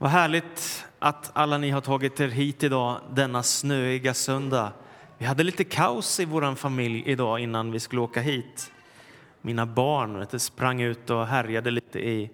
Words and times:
Vad 0.00 0.10
härligt 0.10 0.86
att 0.98 1.30
alla 1.32 1.58
ni 1.58 1.70
har 1.70 1.80
tagit 1.80 2.20
er 2.20 2.28
hit 2.28 2.62
idag 2.62 3.00
denna 3.14 3.42
snöiga 3.42 4.14
söndag. 4.14 4.72
Vi 5.18 5.26
hade 5.26 5.42
lite 5.42 5.64
kaos 5.64 6.20
i 6.20 6.24
vår 6.24 6.54
familj 6.54 7.02
idag 7.06 7.40
innan 7.40 7.72
vi 7.72 7.80
skulle 7.80 8.02
åka 8.02 8.20
hit. 8.20 8.72
Mina 9.40 9.66
barn 9.66 10.18
vet, 10.18 10.42
sprang 10.42 10.80
ut 10.80 11.10
och 11.10 11.26
härjade 11.26 11.70
lite 11.70 11.98
i, 11.98 12.30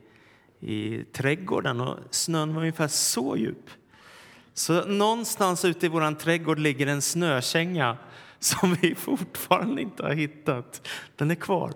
i 0.60 1.04
trädgården 1.12 1.80
och 1.80 1.98
snön 2.10 2.54
var 2.54 2.60
ungefär 2.60 2.88
så 2.88 3.36
djup. 3.36 3.70
Så 4.54 4.84
någonstans 4.84 5.64
ute 5.64 5.86
i 5.86 5.88
vår 5.88 6.14
trädgård 6.14 6.58
ligger 6.58 6.86
en 6.86 7.02
snökänga 7.02 7.96
som 8.38 8.74
vi 8.74 8.94
fortfarande 8.94 9.82
inte 9.82 10.02
har 10.02 10.12
hittat. 10.12 10.88
Den 11.16 11.30
är 11.30 11.34
kvar. 11.34 11.72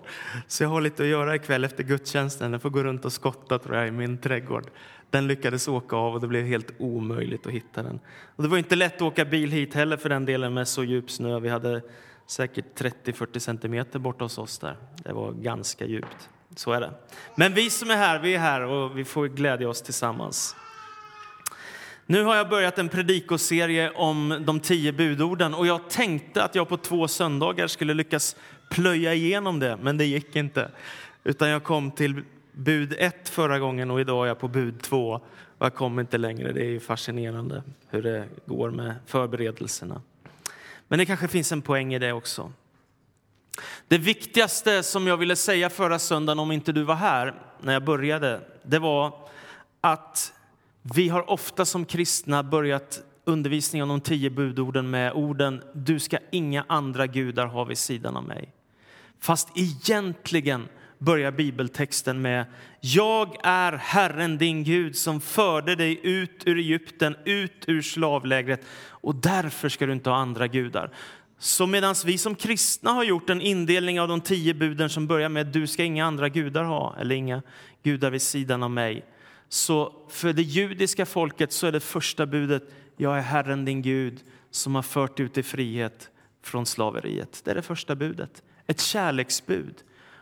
Så 0.47 0.63
jag 0.63 0.69
har 0.69 0.81
lite 0.81 1.03
att 1.03 1.09
göra 1.09 1.35
ikväll 1.35 1.63
efter 1.63 1.83
gudstjänsten. 1.83 2.51
Jag 2.51 2.61
får 2.61 2.69
gå 2.69 2.83
runt 2.83 3.05
och 3.05 3.13
skotta 3.13 3.59
tror 3.59 3.75
jag, 3.75 3.87
i 3.87 3.91
min 3.91 4.17
trädgård. 4.17 4.69
Den 5.09 5.27
lyckades 5.27 5.67
åka 5.67 5.95
av 5.95 6.13
och 6.13 6.21
det 6.21 6.27
blev 6.27 6.45
helt 6.45 6.71
omöjligt 6.77 7.47
att 7.47 7.53
hitta 7.53 7.83
den. 7.83 7.99
Och 8.35 8.43
det 8.43 8.49
var 8.49 8.57
inte 8.57 8.75
lätt 8.75 8.95
att 8.95 9.01
åka 9.01 9.25
bil 9.25 9.51
hit 9.51 9.73
heller 9.73 9.97
för 9.97 10.09
den 10.09 10.25
delen 10.25 10.53
med 10.53 10.67
så 10.67 10.83
djup 10.83 11.11
snö. 11.11 11.39
Vi 11.39 11.49
hade 11.49 11.81
säkert 12.27 12.79
30-40 12.79 13.39
centimeter 13.39 13.99
borta 13.99 14.25
hos 14.25 14.37
oss 14.37 14.59
där. 14.59 14.77
Det 15.03 15.13
var 15.13 15.31
ganska 15.31 15.85
djupt. 15.85 16.29
Så 16.55 16.71
är 16.71 16.81
det. 16.81 16.91
Men 17.35 17.53
vi 17.53 17.69
som 17.69 17.89
är 17.89 17.95
här, 17.95 18.19
vi 18.19 18.35
är 18.35 18.39
här 18.39 18.61
och 18.61 18.97
vi 18.97 19.05
får 19.05 19.27
glädja 19.27 19.69
oss 19.69 19.81
tillsammans. 19.81 20.55
Nu 22.05 22.23
har 22.23 22.35
jag 22.35 22.49
börjat 22.49 22.79
en 22.79 22.89
predikoserie 22.89 23.91
om 23.91 24.43
de 24.45 24.59
tio 24.59 24.91
budorden 24.93 25.53
och 25.53 25.67
jag 25.67 25.89
tänkte 25.89 26.43
att 26.43 26.55
jag 26.55 26.69
på 26.69 26.77
två 26.77 27.07
söndagar 27.07 27.67
skulle 27.67 27.93
lyckas 27.93 28.35
plöja 28.69 29.13
igenom 29.13 29.59
det, 29.59 29.77
men 29.81 29.97
det 29.97 30.05
gick 30.05 30.35
inte. 30.35 30.71
Utan 31.23 31.49
jag 31.49 31.63
kom 31.63 31.91
till 31.91 32.23
bud 32.51 32.95
ett 32.97 33.29
förra 33.29 33.59
gången 33.59 33.91
och 33.91 34.01
idag 34.01 34.23
är 34.25 34.27
jag 34.27 34.39
på 34.39 34.47
bud 34.47 34.81
två. 34.81 35.21
Och 35.57 35.65
jag 35.65 35.73
kommer 35.73 36.01
inte 36.01 36.17
längre. 36.17 36.51
Det 36.51 36.65
är 36.65 36.79
fascinerande 36.79 37.63
hur 37.89 38.03
det 38.03 38.27
går 38.45 38.71
med 38.71 38.95
förberedelserna. 39.05 40.01
Men 40.87 40.99
det 40.99 41.05
kanske 41.05 41.27
finns 41.27 41.51
en 41.51 41.61
poäng 41.61 41.93
i 41.93 41.99
det 41.99 42.13
också. 42.13 42.51
Det 43.87 43.97
viktigaste 43.97 44.83
som 44.83 45.07
jag 45.07 45.17
ville 45.17 45.35
säga 45.35 45.69
förra 45.69 45.99
söndagen, 45.99 46.39
om 46.39 46.51
inte 46.51 46.71
du 46.71 46.83
var 46.83 46.95
här 46.95 47.33
när 47.61 47.73
jag 47.73 47.83
började, 47.83 48.41
det 48.63 48.79
var 48.79 49.13
att 49.81 50.33
vi 50.81 51.09
har 51.09 51.29
ofta 51.29 51.65
som 51.65 51.85
kristna 51.85 52.43
börjat 52.43 53.01
undervisningen 53.25 53.91
om 53.91 53.99
de 53.99 54.03
tio 54.03 54.29
budorden 54.29 54.89
med 54.89 55.13
orden 55.13 55.63
Du 55.73 55.99
ska 55.99 56.17
inga 56.31 56.65
andra 56.67 57.07
gudar 57.07 57.45
ha 57.45 57.63
vid 57.63 57.77
sidan 57.77 58.17
av 58.17 58.23
mig. 58.23 58.53
Fast 59.19 59.49
egentligen 59.55 60.67
börjar 60.99 61.31
bibeltexten 61.31 62.21
med 62.21 62.45
Jag 62.81 63.35
är 63.43 63.71
Herren 63.71 64.37
din 64.37 64.63
Gud 64.63 64.95
som 64.95 65.21
förde 65.21 65.75
dig 65.75 65.99
ut 66.03 66.43
ur 66.45 66.57
Egypten, 66.57 67.15
ut 67.25 67.63
ur 67.67 67.81
slavlägret 67.81 68.61
och 68.87 69.15
därför 69.15 69.69
ska 69.69 69.85
du 69.85 69.93
inte 69.93 70.09
ha 70.09 70.17
andra 70.17 70.47
gudar. 70.47 70.91
Så 71.37 71.67
medan 71.67 71.95
vi 72.05 72.17
som 72.17 72.35
kristna 72.35 72.91
har 72.91 73.03
gjort 73.03 73.29
en 73.29 73.41
indelning 73.41 74.01
av 74.01 74.07
de 74.07 74.21
tio 74.21 74.53
buden 74.53 74.89
som 74.89 75.07
börjar 75.07 75.29
med 75.29 75.47
du 75.47 75.67
ska 75.67 75.83
inga 75.83 76.05
andra 76.05 76.29
gudar 76.29 76.63
ha 76.63 76.95
eller 76.99 77.15
inga 77.15 77.41
gudar 77.83 78.11
vid 78.11 78.21
sidan 78.21 78.63
av 78.63 78.71
mig 78.71 79.05
så 79.49 79.93
för 80.09 80.33
det 80.33 80.41
judiska 80.41 81.05
folket 81.05 81.51
så 81.51 81.67
är 81.67 81.71
det 81.71 81.79
första 81.79 82.25
budet 82.25 82.63
jag 82.97 83.17
är 83.17 83.21
Herren 83.21 83.65
din 83.65 83.81
Gud 83.81 84.23
som 84.51 84.75
har 84.75 84.81
fört 84.81 85.19
ut 85.19 85.37
i 85.37 85.43
frihet 85.43 86.09
från 86.43 86.65
slaveriet. 86.65 87.41
Det 87.43 87.51
är 87.51 87.55
det 87.55 87.61
första 87.61 87.95
budet, 87.95 88.43
ett 88.67 88.81
kärleksbud. 88.81 89.75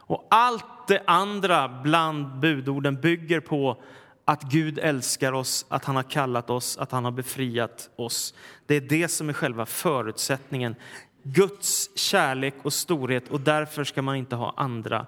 Och 0.08 0.28
allt 0.30 0.88
det 0.88 1.04
andra 1.08 1.82
bland 1.84 2.40
budorden 2.40 3.02
bygger 3.02 3.40
på 3.40 3.82
att 4.26 4.44
Gud 4.44 4.80
älskar 4.80 5.34
oss, 5.34 5.66
att 5.70 5.86
han 5.86 5.96
har 5.96 6.04
kallat 6.04 6.50
oss, 6.50 6.78
att 6.78 6.92
han 6.92 7.06
har 7.06 7.12
befriat 7.12 7.90
oss. 7.96 8.34
Det 8.66 8.76
är 8.76 8.82
det 8.82 9.08
som 9.08 9.30
är 9.30 9.34
själva 9.34 9.66
förutsättningen. 9.66 10.76
Guds 11.24 11.98
kärlek 11.98 12.54
och 12.64 12.74
storhet 12.74 13.30
och 13.30 13.42
därför 13.42 13.84
ska 13.84 14.02
man 14.02 14.16
inte 14.16 14.36
ha 14.36 14.54
andra 14.58 15.08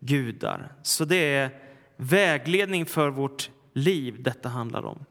gudar. 0.00 0.72
Så 0.82 1.04
det 1.04 1.34
är 1.34 1.50
vägledning 1.96 2.86
för 2.86 3.08
vårt 3.08 3.50
liv 3.72 4.22
detta 4.22 4.48
handlar 4.48 4.84
om. 4.84 5.04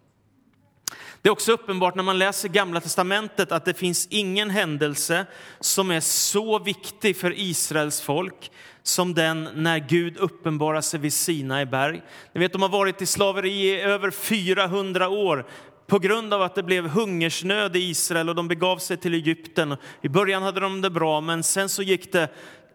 Det 1.23 1.29
är 1.29 1.31
också 1.31 1.51
uppenbart 1.51 1.95
när 1.95 2.03
man 2.03 2.17
läser 2.17 2.50
Gamla 2.50 2.81
testamentet 2.81 3.51
att 3.51 3.66
det 3.66 3.73
finns 3.73 4.07
ingen 4.09 4.50
händelse 4.50 5.25
som 5.59 5.91
är 5.91 6.00
så 6.00 6.59
viktig 6.59 7.17
för 7.17 7.39
Israels 7.39 8.01
folk 8.01 8.51
som 8.81 9.13
den 9.13 9.50
när 9.56 9.79
Gud 9.79 10.17
uppenbarar 10.17 10.81
sig 10.81 11.00
vid 11.00 11.13
Sinai 11.13 11.66
berg. 11.66 12.01
Ni 12.34 12.39
vet, 12.39 12.53
de 12.53 12.61
har 12.61 12.69
varit 12.69 13.01
i 13.01 13.06
slaveri 13.06 13.51
i 13.51 13.81
över 13.81 14.11
400 14.11 15.09
år 15.09 15.45
på 15.88 16.00
grund 16.00 16.34
av 16.34 16.41
att 16.41 16.56
det 16.56 16.63
blev 16.63 16.88
hungersnöd 16.88 17.75
i 17.75 17.79
Israel 17.79 18.29
och 18.29 18.35
de 18.35 18.47
begav 18.47 18.78
sig 18.78 18.97
till 18.97 19.13
Egypten. 19.13 19.75
I 20.01 20.09
början 20.09 20.44
hade 20.44 20.59
de 20.59 20.81
det 20.81 20.90
bra, 20.90 21.22
men 21.22 21.44
sen 21.44 21.69
så 21.69 21.84
gick 21.84 22.11
det 22.11 22.29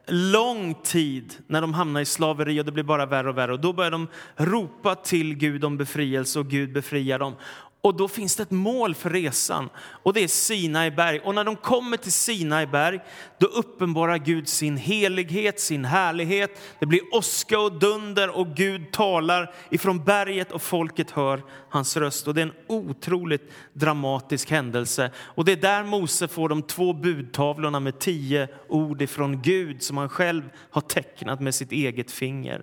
lång 0.06 0.74
tid 0.74 1.34
när 1.46 1.60
de 1.60 1.74
hamnade 1.74 2.02
i 2.02 2.06
slaveri 2.06 2.60
och 2.60 2.64
det 2.64 2.72
blev 2.72 2.86
bara 2.86 3.06
värre 3.06 3.28
och 3.28 3.38
värre. 3.38 3.52
Och 3.52 3.60
då 3.60 3.72
började 3.72 3.94
de 3.94 4.08
ropa 4.36 4.94
till 4.94 5.34
Gud 5.34 5.64
om 5.64 5.76
befrielse 5.76 6.38
och 6.38 6.46
Gud 6.46 6.72
befriar 6.72 7.18
dem. 7.18 7.34
Och 7.80 7.96
då 7.96 8.08
finns 8.08 8.36
det 8.36 8.42
ett 8.42 8.50
mål 8.50 8.94
för 8.94 9.10
resan 9.10 9.70
och 9.76 10.12
det 10.12 10.20
är 10.20 10.28
Sinai 10.28 10.90
berg. 10.90 11.20
Och 11.20 11.34
när 11.34 11.44
de 11.44 11.56
kommer 11.56 11.96
till 11.96 12.12
Sinai 12.12 12.66
berg, 12.66 13.00
då 13.38 13.46
uppenbarar 13.46 14.18
Gud 14.18 14.48
sin 14.48 14.76
helighet, 14.76 15.60
sin 15.60 15.84
härlighet. 15.84 16.60
Det 16.78 16.86
blir 16.86 17.00
åska 17.14 17.60
och 17.60 17.78
dunder 17.78 18.36
och 18.36 18.46
Gud 18.56 18.92
talar 18.92 19.54
ifrån 19.70 20.04
berget 20.04 20.52
och 20.52 20.62
folket 20.62 21.10
hör 21.10 21.42
hans 21.68 21.96
röst. 21.96 22.28
Och 22.28 22.34
det 22.34 22.40
är 22.40 22.46
en 22.46 22.52
otroligt 22.66 23.52
dramatisk 23.72 24.50
händelse. 24.50 25.10
Och 25.16 25.44
det 25.44 25.52
är 25.52 25.56
där 25.56 25.84
Mose 25.84 26.28
får 26.28 26.48
de 26.48 26.62
två 26.62 26.92
budtavlorna 26.92 27.80
med 27.80 27.98
tio 27.98 28.48
ord 28.68 29.02
ifrån 29.02 29.42
Gud 29.42 29.82
som 29.82 29.96
han 29.96 30.08
själv 30.08 30.42
har 30.70 30.80
tecknat 30.80 31.40
med 31.40 31.54
sitt 31.54 31.72
eget 31.72 32.10
finger. 32.10 32.58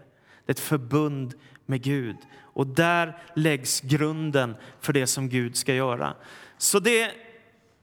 Det 0.45 0.49
är 0.49 0.53
ett 0.53 0.59
förbund 0.59 1.33
med 1.65 1.81
Gud. 1.81 2.17
Och 2.41 2.67
där 2.67 3.17
läggs 3.35 3.81
grunden 3.81 4.55
för 4.81 4.93
det 4.93 5.07
som 5.07 5.29
Gud 5.29 5.55
ska 5.55 5.73
göra. 5.73 6.13
Så 6.57 6.79
det 6.79 7.01
är 7.01 7.11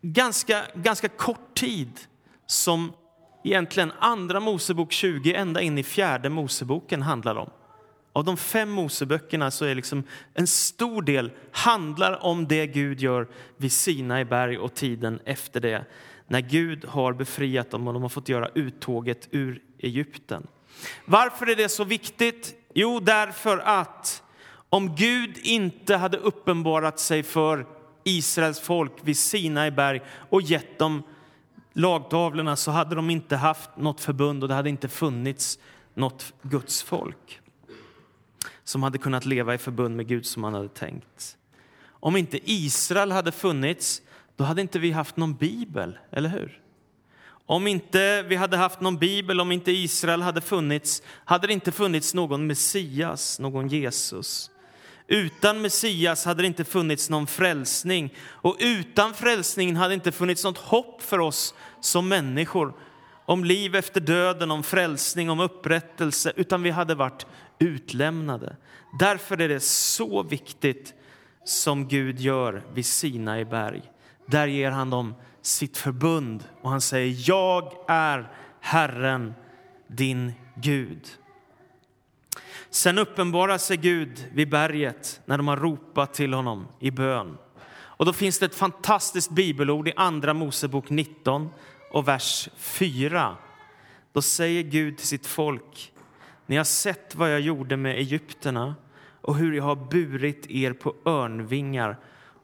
ganska, 0.02 0.62
ganska 0.74 1.08
kort 1.08 1.54
tid 1.54 2.00
som 2.46 2.92
egentligen 3.44 3.92
andra 3.98 4.40
Mosebok 4.40 4.92
20 4.92 5.34
ända 5.34 5.60
in 5.60 5.78
i 5.78 5.82
fjärde 5.82 6.28
Moseboken 6.28 7.02
handlar 7.02 7.36
om. 7.36 7.50
Av 8.12 8.24
de 8.24 8.36
fem 8.36 8.70
Moseböckerna 8.70 9.50
så 9.50 9.64
är 9.64 9.74
liksom 9.74 10.04
en 10.34 10.46
stor 10.46 11.02
del 11.02 11.30
handlar 11.52 12.24
om 12.24 12.48
det 12.48 12.66
Gud 12.66 13.00
gör 13.00 13.28
vid 13.56 13.72
Sinai 13.72 14.24
berg 14.24 14.58
och 14.58 14.74
tiden 14.74 15.20
efter 15.24 15.60
det. 15.60 15.84
När 16.26 16.40
Gud 16.40 16.84
har 16.84 17.12
befriat 17.12 17.70
dem 17.70 17.88
och 17.88 17.94
de 17.94 18.02
har 18.02 18.08
fått 18.08 18.28
göra 18.28 18.48
uttåget 18.54 19.28
ur 19.30 19.62
Egypten. 19.78 20.46
Varför 21.04 21.46
är 21.46 21.56
det 21.56 21.68
så 21.68 21.84
viktigt? 21.84 22.54
Jo, 22.74 23.00
därför 23.00 23.58
att 23.58 24.22
om 24.68 24.94
Gud 24.94 25.38
inte 25.42 25.96
hade 25.96 26.16
uppenbarat 26.16 26.98
sig 26.98 27.22
för 27.22 27.66
Israels 28.04 28.60
folk 28.60 28.92
vid 29.02 29.18
Sinai 29.18 29.70
berg 29.70 30.02
och 30.30 30.42
gett 30.42 30.78
dem 30.78 31.02
lagtavlorna 31.72 32.56
så 32.56 32.70
hade 32.70 32.94
de 32.94 33.10
inte 33.10 33.36
haft 33.36 33.70
något 33.76 34.00
förbund 34.00 34.42
och 34.42 34.48
det 34.48 34.54
hade 34.54 34.68
inte 34.68 34.88
funnits 34.88 35.58
något 35.94 36.32
Guds 36.42 36.82
folk 36.82 37.40
som 38.64 38.82
hade 38.82 38.98
kunnat 38.98 39.24
leva 39.24 39.54
i 39.54 39.58
förbund 39.58 39.96
med 39.96 40.06
Gud 40.08 40.26
som 40.26 40.42
man 40.42 40.54
hade 40.54 40.68
tänkt. 40.68 41.36
Om 41.88 42.16
inte 42.16 42.52
Israel 42.52 43.12
hade 43.12 43.32
funnits, 43.32 44.02
då 44.36 44.44
hade 44.44 44.60
inte 44.60 44.78
vi 44.78 44.90
haft 44.90 45.16
någon 45.16 45.34
bibel, 45.34 45.98
eller 46.10 46.28
hur? 46.28 46.61
Om 47.52 47.66
inte 47.66 48.22
vi 48.22 48.36
hade 48.36 48.56
haft 48.56 48.80
någon 48.80 48.98
bibel, 48.98 49.40
om 49.40 49.52
inte 49.52 49.72
Israel 49.72 50.22
hade 50.22 50.40
funnits, 50.40 51.02
hade 51.24 51.46
det 51.46 51.52
inte 51.52 51.72
funnits 51.72 52.14
någon 52.14 52.46
Messias, 52.46 53.38
någon 53.38 53.68
Jesus. 53.68 54.50
Utan 55.06 55.62
Messias 55.62 56.24
hade 56.24 56.42
det 56.42 56.46
inte 56.46 56.64
funnits 56.64 57.10
någon 57.10 57.26
frälsning 57.26 58.14
och 58.20 58.56
utan 58.58 59.14
frälsningen 59.14 59.76
hade 59.76 59.88
det 59.88 59.94
inte 59.94 60.12
funnits 60.12 60.44
något 60.44 60.58
hopp 60.58 61.02
för 61.02 61.18
oss 61.18 61.54
som 61.80 62.08
människor 62.08 62.74
om 63.26 63.44
liv 63.44 63.74
efter 63.74 64.00
döden, 64.00 64.50
om 64.50 64.62
frälsning, 64.62 65.30
om 65.30 65.40
upprättelse, 65.40 66.32
utan 66.36 66.62
vi 66.62 66.70
hade 66.70 66.94
varit 66.94 67.26
utlämnade. 67.58 68.56
Därför 68.98 69.40
är 69.40 69.48
det 69.48 69.60
så 69.60 70.22
viktigt 70.22 70.94
som 71.44 71.88
Gud 71.88 72.20
gör 72.20 72.62
vid 72.74 72.86
Sinai 72.86 73.44
berg. 73.44 73.82
Där 74.26 74.46
ger 74.46 74.70
han 74.70 74.90
dem 74.90 75.14
sitt 75.42 75.76
förbund 75.76 76.44
och 76.60 76.70
han 76.70 76.80
säger 76.80 77.16
jag 77.28 77.72
är 77.88 78.32
Herren, 78.60 79.34
din 79.86 80.32
Gud. 80.54 81.08
Sen 82.70 82.98
uppenbarar 82.98 83.58
sig 83.58 83.76
Gud 83.76 84.26
vid 84.32 84.50
berget 84.50 85.20
när 85.24 85.36
de 85.36 85.48
har 85.48 85.56
ropat 85.56 86.14
till 86.14 86.34
honom 86.34 86.68
i 86.80 86.90
bön. 86.90 87.38
Och 87.74 88.06
då 88.06 88.12
finns 88.12 88.38
det 88.38 88.46
ett 88.46 88.54
fantastiskt 88.54 89.30
bibelord 89.30 89.88
i 89.88 89.92
Andra 89.96 90.34
Mosebok 90.34 90.90
19 90.90 91.50
och 91.90 92.08
vers 92.08 92.48
4. 92.56 93.36
Då 94.12 94.22
säger 94.22 94.62
Gud 94.62 94.98
till 94.98 95.06
sitt 95.06 95.26
folk, 95.26 95.92
ni 96.46 96.56
har 96.56 96.64
sett 96.64 97.14
vad 97.14 97.32
jag 97.32 97.40
gjorde 97.40 97.76
med 97.76 97.96
egyptierna 97.96 98.74
och 99.20 99.36
hur 99.36 99.52
jag 99.52 99.64
har 99.64 99.76
burit 99.76 100.46
er 100.50 100.72
på 100.72 100.94
örnvingar 101.06 101.98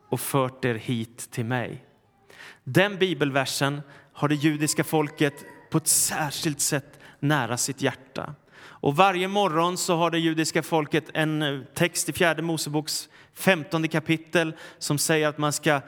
och 0.09 0.21
fört 0.21 0.65
er 0.65 0.75
hit 0.75 1.31
till 1.31 1.45
mig. 1.45 1.85
Den 2.65 2.99
bibelversen 2.99 3.81
har 4.13 4.29
det 4.29 4.35
judiska 4.35 4.85
folket 4.85 5.45
på 5.71 5.79
ett 5.79 5.89
särskilt 5.89 6.61
sätt 6.61 6.99
nära 7.21 7.57
sitt 7.57 7.83
hjärta. 7.83 8.35
Och 8.81 8.97
varje 8.97 9.29
morgon 9.29 9.79
så 9.79 9.97
har 9.97 10.11
det 10.11 10.19
judiska 10.19 10.63
folket 10.63 11.05
en 11.15 11.43
eh, 11.43 11.61
text 11.75 12.09
i 12.09 12.13
fjärde 12.13 12.43
Moseboks 12.43 13.09
femtonde 13.35 13.89
kapitel 13.89 14.55
som 14.79 14.99
säger 14.99 15.29
att 15.29 15.39
man 15.39 15.53
ska 15.53 15.81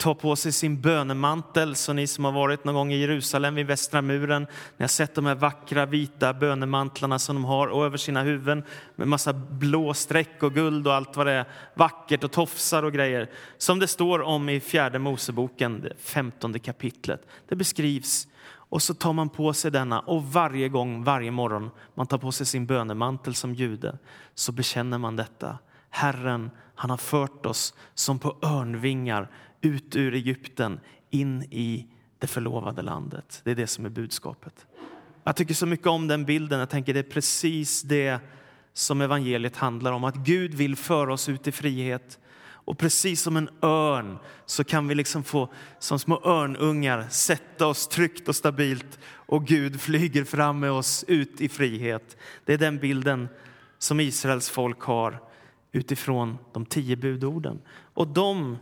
ta 0.00 0.14
på 0.14 0.36
sig 0.36 0.52
sin 0.52 0.80
bönemantel. 0.80 1.74
Så 1.76 1.92
ni 1.92 2.06
som 2.06 2.24
har 2.24 2.32
varit 2.32 2.64
någon 2.64 2.74
gång 2.74 2.92
i 2.92 3.00
Jerusalem 3.00 3.54
vid 3.54 3.66
Västra 3.66 4.02
muren, 4.02 4.46
ni 4.76 4.82
har 4.82 4.88
sett 4.88 5.14
de 5.14 5.26
här 5.26 5.34
vackra 5.34 5.86
vita 5.86 6.34
bönemantlarna 6.34 7.18
som 7.18 7.36
de 7.36 7.44
har 7.44 7.66
och 7.66 7.84
över 7.84 7.96
sina 7.96 8.22
huvuden 8.22 8.64
med 8.96 9.08
massa 9.08 9.32
blå 9.32 9.94
streck 9.94 10.42
och 10.42 10.54
guld 10.54 10.86
och 10.86 10.94
allt 10.94 11.16
vad 11.16 11.26
det 11.26 11.32
är, 11.32 11.44
vackert 11.74 12.24
och 12.24 12.32
tofsar 12.32 12.82
och 12.82 12.92
grejer. 12.92 13.30
Som 13.58 13.78
det 13.78 13.86
står 13.86 14.22
om 14.22 14.48
i 14.48 14.60
fjärde 14.60 14.98
Moseboken, 14.98 15.80
det 15.80 15.92
femtonde 15.98 16.58
kapitlet. 16.58 17.26
Det 17.48 17.56
beskrivs 17.56 18.26
och 18.70 18.82
så 18.82 18.94
tar 18.94 19.12
man 19.12 19.28
på 19.28 19.52
sig 19.52 19.70
denna 19.70 20.00
och 20.00 20.24
varje 20.24 20.68
gång, 20.68 21.04
varje 21.04 21.30
morgon 21.30 21.70
man 21.94 22.06
tar 22.06 22.18
på 22.18 22.32
sig 22.32 22.46
sin 22.46 22.66
bönemantel 22.66 23.34
som 23.34 23.54
jude 23.54 23.98
så 24.34 24.52
bekänner 24.52 24.98
man 24.98 25.16
detta. 25.16 25.58
Herren, 25.90 26.50
han 26.74 26.90
har 26.90 26.96
fört 26.96 27.46
oss 27.46 27.74
som 27.94 28.18
på 28.18 28.36
örnvingar 28.42 29.28
ut 29.60 29.96
ur 29.96 30.14
Egypten 30.14 30.80
in 31.10 31.42
i 31.42 31.86
det 32.18 32.26
förlovade 32.26 32.82
landet. 32.82 33.40
Det 33.44 33.50
är 33.50 33.54
det 33.54 33.66
som 33.66 33.84
är 33.86 33.90
budskapet. 33.90 34.66
Jag 35.24 35.36
tycker 35.36 35.54
så 35.54 35.66
mycket 35.66 35.86
om 35.86 36.08
den 36.08 36.24
bilden. 36.24 36.58
Jag 36.58 36.70
tänker 36.70 36.94
det 36.94 37.00
är 37.00 37.10
precis 37.10 37.82
det 37.82 38.20
som 38.72 39.00
evangeliet 39.00 39.56
handlar 39.56 39.92
om. 39.92 40.04
Att 40.04 40.16
Gud 40.16 40.54
vill 40.54 40.76
föra 40.76 41.12
oss 41.12 41.28
ut 41.28 41.46
i 41.46 41.52
frihet. 41.52 42.18
Och 42.42 42.78
precis 42.78 43.22
som 43.22 43.36
en 43.36 43.48
örn 43.62 44.18
så 44.46 44.64
kan 44.64 44.88
vi 44.88 44.94
liksom 44.94 45.24
få 45.24 45.48
som 45.78 45.98
små 45.98 46.20
örnungar 46.24 47.08
sätta 47.10 47.66
oss 47.66 47.88
tryggt 47.88 48.28
och 48.28 48.36
stabilt 48.36 48.98
och 49.06 49.46
Gud 49.46 49.80
flyger 49.80 50.24
fram 50.24 50.60
med 50.60 50.70
oss 50.70 51.04
ut 51.08 51.40
i 51.40 51.48
frihet. 51.48 52.16
Det 52.44 52.52
är 52.52 52.58
den 52.58 52.78
bilden 52.78 53.28
som 53.78 54.00
Israels 54.00 54.50
folk 54.50 54.80
har 54.80 55.22
utifrån 55.72 56.38
de 56.52 56.66
tio 56.66 56.96
budorden. 56.96 57.60
Och 57.94 58.08
de 58.08 58.56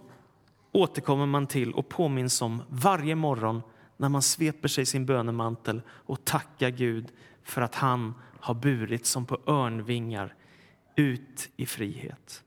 återkommer 0.72 1.26
man 1.26 1.46
till 1.46 1.72
och 1.72 1.88
påminns 1.88 2.42
om 2.42 2.62
varje 2.68 3.14
morgon 3.14 3.62
när 3.96 4.08
man 4.08 4.22
sveper 4.22 4.68
sig 4.68 4.86
sin 4.86 5.06
bönemantel 5.06 5.82
och 5.88 6.24
tackar 6.24 6.70
Gud 6.70 7.08
för 7.44 7.62
att 7.62 7.74
han 7.74 8.14
har 8.40 8.54
burit 8.54 9.06
som 9.06 9.26
på 9.26 9.40
örnvingar 9.46 10.34
ut 10.96 11.48
i 11.56 11.66
frihet. 11.66 12.42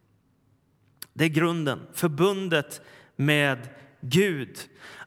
Det 1.14 1.26
är 1.26 1.30
grunden, 1.30 1.80
förbundet 1.94 2.82
med 3.16 3.70
Gud. 4.02 4.58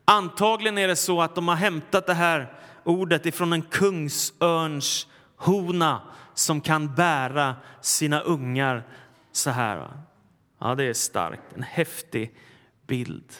Antagligen 0.04 0.78
är 0.78 0.88
det 0.88 0.96
så 0.96 1.22
att 1.22 1.34
de 1.34 1.48
har 1.48 1.54
hämtat 1.54 2.06
det 2.06 2.14
här 2.14 2.52
ordet 2.84 3.26
ifrån 3.26 3.52
en 3.52 3.62
kungsörns 3.62 5.06
hona 5.36 6.02
som 6.34 6.60
kan 6.60 6.94
bära 6.94 7.56
sina 7.80 8.20
ungar 8.20 8.82
så 9.32 9.50
här. 9.50 9.90
Ja, 10.58 10.74
det 10.74 10.84
är 10.84 10.94
starkt. 10.94 11.52
En 11.56 11.62
häftig 11.62 12.34
bild. 12.86 13.32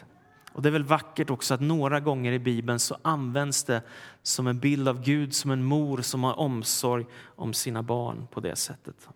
Och 0.53 0.63
Det 0.63 0.69
är 0.69 0.71
väl 0.71 0.85
vackert 0.85 1.31
också 1.31 1.55
att 1.55 1.61
några 1.61 2.01
gånger 2.01 2.33
i 2.33 2.39
Bibeln 2.39 2.79
så 2.79 2.97
används 3.03 3.65
det 3.65 3.83
som 4.23 4.47
en 4.47 4.59
bild 4.59 4.89
av 4.89 5.03
Gud 5.03 5.35
som 5.35 5.51
en 5.51 5.65
mor 5.65 6.03
som 6.03 6.25
har 6.25 6.39
omsorg 6.39 7.07
om 7.37 7.55
sina 7.55 7.83
barn 7.83 8.27
på 8.33 8.41
det 8.41 8.57
sättet. 8.57 9.09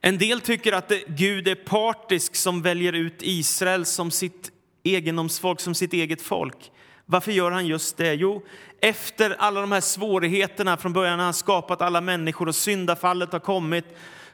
En 0.00 0.18
del 0.18 0.40
tycker 0.40 0.72
att 0.72 0.92
Gud 1.06 1.48
är 1.48 1.54
partisk 1.54 2.36
som 2.36 2.62
väljer 2.62 2.92
ut 2.92 3.16
Israel 3.20 3.84
som 3.84 4.10
sitt 4.10 4.52
egendomsfolk, 4.82 5.60
som 5.60 5.74
sitt 5.74 5.92
eget 5.92 6.22
folk. 6.22 6.72
Varför 7.06 7.32
gör 7.32 7.50
han 7.50 7.66
just 7.66 7.96
det? 7.96 8.14
Jo, 8.14 8.42
efter 8.80 9.36
alla 9.38 9.60
de 9.60 9.72
här 9.72 9.80
svårigheterna 9.80 10.76
från 10.76 10.92
början 10.92 11.18
när 11.18 11.24
han 11.24 11.34
skapat 11.34 11.82
alla 11.82 12.00
människor 12.00 12.48
och 12.48 12.54
syndafallet 12.54 13.32
har 13.32 13.40
kommit 13.40 13.84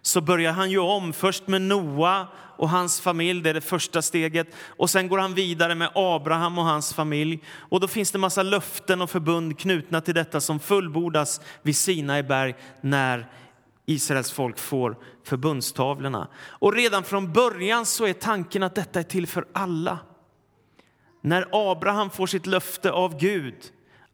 så 0.03 0.21
börjar 0.21 0.53
han 0.53 0.71
ju 0.71 0.79
om, 0.79 1.13
först 1.13 1.49
med 1.49 1.63
Noa 1.63 2.27
och 2.57 2.69
hans 2.69 3.01
familj, 3.01 3.43
det 3.43 3.51
är 3.51 3.55
det 3.55 3.61
första 3.61 4.03
steget. 4.03 4.47
Och 4.67 4.91
sen 4.91 5.09
går 5.09 5.19
han 5.19 5.35
vidare 5.35 5.75
med 5.75 5.91
Abraham 5.95 6.59
och 6.59 6.65
hans 6.65 6.95
familj. 6.95 7.43
Och 7.51 7.81
då 7.81 7.89
finns 7.89 8.11
det 8.11 8.19
massa 8.19 8.43
löften 8.43 9.03
och 9.03 9.11
förbund 9.11 9.59
knutna 9.59 10.01
till 10.01 10.15
detta 10.15 10.41
som 10.41 10.61
fullbordas 10.61 11.41
vid 11.63 11.77
Sinai 11.77 12.23
berg 12.23 12.55
när 12.81 13.31
Israels 13.87 14.33
folk 14.33 14.59
får 14.59 14.97
förbundstavlorna. 15.25 16.29
Och 16.37 16.75
redan 16.75 17.05
från 17.05 17.33
början 17.33 17.87
så 17.87 18.07
är 18.07 18.13
tanken 18.13 18.63
att 18.63 18.75
detta 18.75 18.99
är 18.99 19.05
till 19.05 19.27
för 19.27 19.47
alla. 19.53 19.99
När 21.21 21.47
Abraham 21.53 22.11
får 22.11 22.27
sitt 22.27 22.47
löfte 22.47 22.93
av 22.93 23.19
Gud 23.19 23.55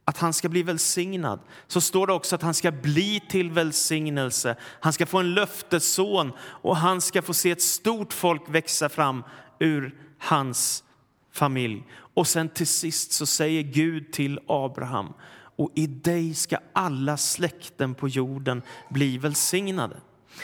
att 0.09 0.19
han 0.19 0.33
ska 0.33 0.49
bli 0.49 0.63
välsignad 0.63 1.41
så 1.67 1.81
står 1.81 2.07
det 2.07 2.13
också 2.13 2.35
att 2.35 2.43
han 2.43 2.55
ska 2.55 2.71
bli 2.71 3.23
till 3.29 3.51
välsignelse. 3.51 4.57
Han 4.81 4.93
ska 4.93 5.07
få 5.07 5.19
en 5.19 5.35
löftesson 5.35 6.33
och 6.41 6.77
han 6.77 7.01
ska 7.01 7.23
få 7.23 7.35
se 7.35 7.51
ett 7.51 7.63
stort 7.63 8.13
folk 8.13 8.43
växa 8.49 8.89
fram 8.89 9.25
ur 9.59 9.95
hans 10.19 10.85
familj. 11.33 11.85
Och 12.15 12.29
sen 12.29 12.49
till 12.49 12.67
sist 12.67 13.13
så 13.13 13.27
säger 13.27 13.63
Gud 13.63 14.13
till 14.13 14.41
Abraham 14.49 15.13
och 15.57 15.73
i 15.75 15.87
dig 15.87 16.35
ska 16.35 16.59
alla 16.73 17.17
släkten 17.17 17.95
på 17.95 18.09
jorden 18.09 18.63
bli 18.91 19.19
välsignade. 19.19 19.97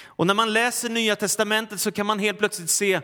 Och 0.05 0.27
när 0.27 0.35
man 0.35 0.53
läser 0.53 0.89
Nya 0.89 1.17
testamentet 1.17 1.81
så 1.81 1.93
kan 1.93 2.07
man 2.07 2.19
helt 2.19 2.39
plötsligt 2.39 2.71
se 2.71 3.01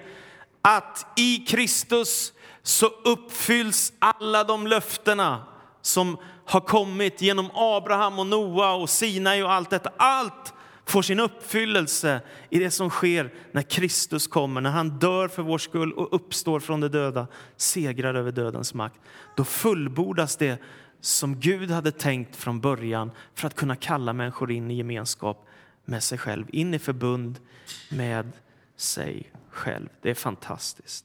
att 0.63 1.07
i 1.17 1.37
Kristus 1.37 2.33
så 2.63 2.87
uppfylls 2.87 3.93
alla 3.99 4.45
de 4.45 4.67
löftena 4.67 5.45
som 5.83 6.17
har 6.45 6.61
kommit 6.61 7.23
genom 7.23 7.51
Abraham 7.55 8.19
och 8.19 8.27
Noa 8.27 8.75
och 8.75 8.91
Sinai 8.91 9.43
och 9.43 9.53
allt 9.53 9.71
detta. 9.71 9.93
Allt 9.97 10.55
får 10.85 11.03
sin 11.03 11.21
uppfyllelse 11.21 12.21
i 12.51 12.59
det 12.59 12.71
som 12.71 12.91
sker 12.91 13.35
när 13.53 13.63
Kristus 13.63 14.27
kommer, 14.27 14.61
när 14.61 14.71
han 14.71 14.99
dör 14.99 15.29
för 15.29 15.43
vår 15.43 15.59
skull 15.59 15.93
och 15.93 16.15
uppstår 16.15 16.61
från 16.61 16.81
de 16.81 16.89
döda, 16.89 17.27
segrar 17.57 18.15
över 18.15 18.33
dödens 18.33 18.75
makt. 18.75 19.01
Då 19.37 19.45
fullbordas 19.45 20.37
det 20.37 20.63
som 21.01 21.41
Gud 21.41 21.71
hade 21.71 21.93
tänkt 21.93 22.37
från 22.37 22.61
början 22.61 23.11
för 23.35 23.47
att 23.47 23.55
kunna 23.55 23.77
kalla 23.77 24.13
människor 24.13 24.51
in 24.51 24.71
i 24.71 24.75
gemenskap 24.75 25.47
med 25.85 26.03
sig 26.03 26.19
själv, 26.19 26.47
in 26.53 26.75
i 26.75 26.79
förbund 26.79 27.39
med 27.91 28.33
sig 28.77 29.33
själv. 29.51 29.89
Det 30.03 30.11
är 30.11 30.15
fantastiskt. 30.15 31.05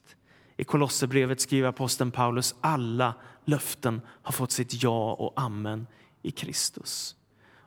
I 0.56 0.64
Kolosserbrevet 0.64 1.40
skriver 1.40 1.68
aposteln 1.68 2.10
Paulus 2.10 2.54
alla 2.60 3.14
löften 3.44 4.00
har 4.22 4.32
fått 4.32 4.52
sitt 4.52 4.82
ja 4.82 5.12
och 5.12 5.32
amen 5.36 5.86
i 6.22 6.30
Kristus. 6.30 7.16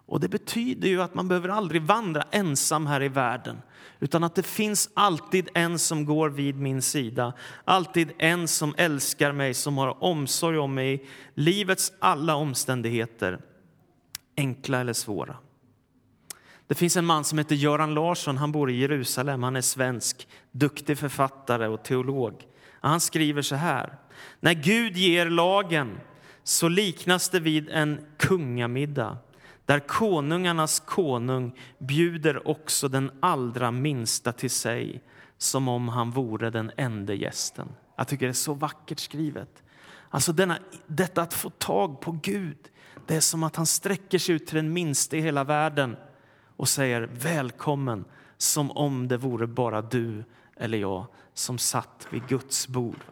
Och 0.08 0.20
Det 0.20 0.30
betyder 0.30 0.88
ju 0.88 1.02
att 1.02 1.16
man 1.16 1.28
behöver 1.28 1.50
aldrig 1.50 1.82
vandra 1.82 2.22
ensam 2.32 2.88
här 2.88 3.04
i 3.04 3.08
världen 3.08 3.62
utan 4.00 4.24
att 4.24 4.36
det 4.36 4.44
finns 4.44 4.90
alltid 4.94 5.50
en 5.54 5.80
som 5.80 6.06
går 6.06 6.30
vid 6.30 6.56
min 6.56 6.82
sida, 6.82 7.34
alltid 7.66 8.12
en 8.18 8.48
som 8.48 8.76
älskar 8.78 9.32
mig, 9.32 9.54
som 9.54 9.78
har 9.78 10.04
omsorg 10.04 10.58
om 10.58 10.74
mig 10.74 10.94
i 10.94 11.08
livets 11.34 11.94
alla 12.00 12.36
omständigheter, 12.36 13.40
enkla 14.38 14.80
eller 14.80 14.94
svåra. 14.94 15.38
Det 16.68 16.76
finns 16.76 16.98
en 16.98 17.06
man 17.06 17.24
som 17.24 17.38
heter 17.38 17.56
Göran 17.56 17.94
Larsson, 17.94 18.38
han 18.38 18.52
bor 18.52 18.72
i 18.72 18.80
Jerusalem, 18.80 19.44
han 19.44 19.56
är 19.56 19.62
svensk, 19.62 20.28
duktig 20.52 20.98
författare 20.98 21.68
och 21.68 21.84
teolog. 21.84 22.48
Han 22.82 23.00
skriver 23.00 23.42
så 23.42 23.56
här. 23.56 23.98
När 24.40 24.54
Gud 24.54 24.98
ger 24.98 25.30
lagen 25.30 26.00
så 26.44 26.68
liknas 26.68 27.30
det 27.30 27.40
vid 27.40 27.70
en 27.70 28.06
kungamiddag 28.18 29.18
där 29.66 29.80
konungarnas 29.80 30.80
konung 30.80 31.60
bjuder 31.80 32.48
också 32.48 32.88
den 32.88 33.12
allra 33.20 33.72
minsta 33.72 34.32
till 34.32 34.50
sig 34.50 35.02
som 35.38 35.68
om 35.68 35.88
han 35.88 36.12
vore 36.12 36.50
den 36.50 36.72
enda 36.78 37.14
gästen. 37.14 37.68
Jag 37.96 38.08
tycker 38.08 38.26
det 38.26 38.32
är 38.32 38.34
så 38.34 38.54
vackert 38.54 39.00
skrivet. 39.00 39.64
Alltså 40.10 40.34
denna, 40.34 40.58
detta 40.88 41.22
att 41.22 41.34
få 41.34 41.50
tag 41.50 42.02
på 42.02 42.12
Gud, 42.12 42.58
det 43.08 43.16
är 43.16 43.20
som 43.20 43.44
att 43.44 43.56
han 43.56 43.66
sträcker 43.66 44.20
sig 44.20 44.36
ut 44.36 44.48
till 44.48 44.56
den 44.56 44.74
minsta 44.74 45.18
i 45.18 45.22
hela 45.22 45.44
världen 45.44 45.96
och 46.58 46.70
säger 46.70 47.10
välkommen 47.14 48.06
som 48.38 48.72
om 48.72 49.08
det 49.08 49.18
vore 49.18 49.48
bara 49.48 49.82
du 49.82 50.24
eller 50.56 50.78
jag 50.78 51.06
som 51.34 51.58
satt 51.58 52.08
vid 52.10 52.28
Guds 52.28 52.68
bord. 52.68 53.04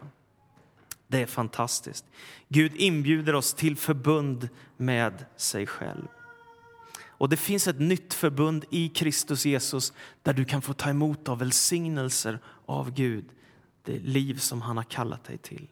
Det 1.07 1.21
är 1.21 1.25
fantastiskt. 1.25 2.05
Gud 2.49 2.75
inbjuder 2.75 3.35
oss 3.35 3.53
till 3.53 3.77
förbund 3.77 4.49
med 4.77 5.25
sig 5.35 5.67
själv. 5.67 6.07
Och 7.17 7.29
Det 7.29 7.37
finns 7.37 7.67
ett 7.67 7.79
nytt 7.79 8.13
förbund 8.13 8.65
i 8.69 8.89
Kristus 8.89 9.45
Jesus 9.45 9.93
där 10.23 10.33
du 10.33 10.45
kan 10.45 10.61
få 10.61 10.73
ta 10.73 10.89
emot 10.89 11.29
av 11.29 11.39
välsignelser 11.39 12.39
av 12.65 12.91
Gud, 12.91 13.25
det 13.83 13.99
liv 13.99 14.37
som 14.37 14.61
han 14.61 14.77
har 14.77 14.83
kallat 14.83 15.23
dig 15.23 15.37
till. 15.37 15.67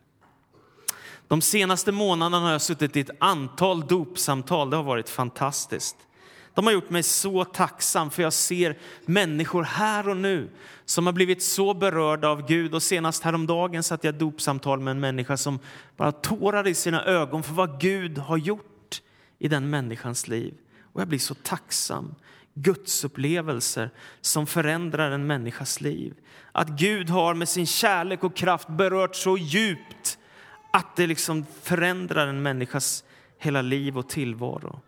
De 1.27 1.41
senaste 1.41 1.91
månaderna 1.91 2.45
har 2.45 2.51
jag 2.51 2.61
suttit 2.61 2.95
i 2.95 2.99
ett 2.99 3.09
antal 3.19 3.87
dopsamtal. 3.87 4.69
Det 4.69 4.75
har 4.75 4.83
varit 4.83 5.09
fantastiskt. 5.09 5.95
De 6.53 6.65
har 6.65 6.73
gjort 6.73 6.89
mig 6.89 7.03
så 7.03 7.45
tacksam 7.45 8.11
för 8.11 8.23
jag 8.23 8.33
ser 8.33 8.77
människor 9.05 9.63
här 9.63 10.09
och 10.09 10.17
nu 10.17 10.49
som 10.85 11.05
har 11.05 11.13
blivit 11.13 11.43
så 11.43 11.73
berörda 11.73 12.29
av 12.29 12.47
Gud. 12.47 12.73
Och 12.73 12.83
senast 12.83 13.23
häromdagen 13.23 13.83
satt 13.83 14.03
jag 14.03 14.15
i 14.15 14.17
dopsamtal 14.17 14.79
med 14.79 14.91
en 14.91 14.99
människa 14.99 15.37
som 15.37 15.59
bara 15.97 16.11
tårar 16.11 16.67
i 16.67 16.73
sina 16.73 17.05
ögon 17.05 17.43
för 17.43 17.53
vad 17.53 17.79
Gud 17.79 18.17
har 18.17 18.37
gjort 18.37 19.01
i 19.39 19.47
den 19.47 19.69
människans 19.69 20.27
liv. 20.27 20.53
Och 20.93 21.01
jag 21.01 21.07
blir 21.07 21.19
så 21.19 21.35
tacksam. 21.35 22.15
Gudsupplevelser 22.53 23.89
som 24.21 24.47
förändrar 24.47 25.11
en 25.11 25.27
människas 25.27 25.81
liv. 25.81 26.13
Att 26.51 26.69
Gud 26.69 27.09
har 27.09 27.33
med 27.33 27.49
sin 27.49 27.65
kärlek 27.65 28.23
och 28.23 28.35
kraft 28.35 28.67
berört 28.67 29.15
så 29.15 29.37
djupt 29.37 30.17
att 30.73 30.95
det 30.95 31.07
liksom 31.07 31.45
förändrar 31.61 32.27
en 32.27 32.41
människas 32.41 33.03
hela 33.37 33.61
liv 33.61 33.97
och 33.97 34.09
tillvaro. 34.09 34.81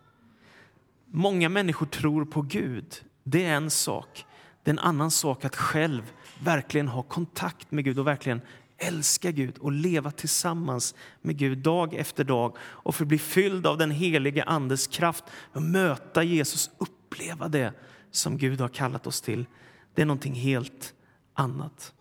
Många 1.10 1.48
människor 1.48 1.86
tror 1.86 2.24
på 2.24 2.42
Gud. 2.42 3.04
Det 3.24 3.44
är 3.44 3.54
en 3.54 3.70
sak. 3.70 4.24
Det 4.62 4.70
är 4.70 4.72
en 4.72 4.78
annan 4.78 5.10
sak 5.10 5.44
att 5.44 5.56
själv 5.56 6.12
verkligen 6.40 6.88
ha 6.88 7.02
kontakt 7.02 7.70
med 7.70 7.84
Gud 7.84 7.98
och 7.98 8.06
verkligen 8.06 8.40
älska 8.78 9.30
Gud 9.30 9.58
och 9.58 9.72
leva 9.72 10.10
tillsammans 10.10 10.94
med 11.22 11.36
Gud 11.36 11.58
dag 11.58 11.94
efter 11.94 12.24
dag 12.24 12.56
och 12.60 12.94
få 12.94 13.04
bli 13.04 13.18
fylld 13.18 13.66
av 13.66 13.78
den 13.78 13.90
helige 13.90 14.44
Andes 14.44 14.86
kraft 14.86 15.24
och 15.52 15.62
möta 15.62 16.22
Jesus, 16.22 16.70
uppleva 16.78 17.48
det 17.48 17.72
som 18.10 18.38
Gud 18.38 18.60
har 18.60 18.68
kallat 18.68 19.06
oss 19.06 19.20
till. 19.20 19.46
Det 19.94 20.02
är 20.02 20.06
någonting 20.06 20.34
helt 20.34 20.94
annat. 21.34 21.92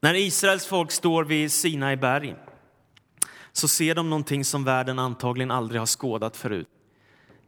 När 0.00 0.14
Israels 0.14 0.66
folk 0.66 0.90
står 0.90 1.24
vid 1.24 1.52
Sinai 1.52 1.96
berg 1.96 2.36
så 3.52 3.68
ser 3.68 3.94
de 3.94 4.10
någonting 4.10 4.44
som 4.44 4.64
världen 4.64 4.98
antagligen 4.98 5.50
aldrig 5.50 5.80
har 5.80 5.86
skådat 5.86 6.36
förut. 6.36 6.68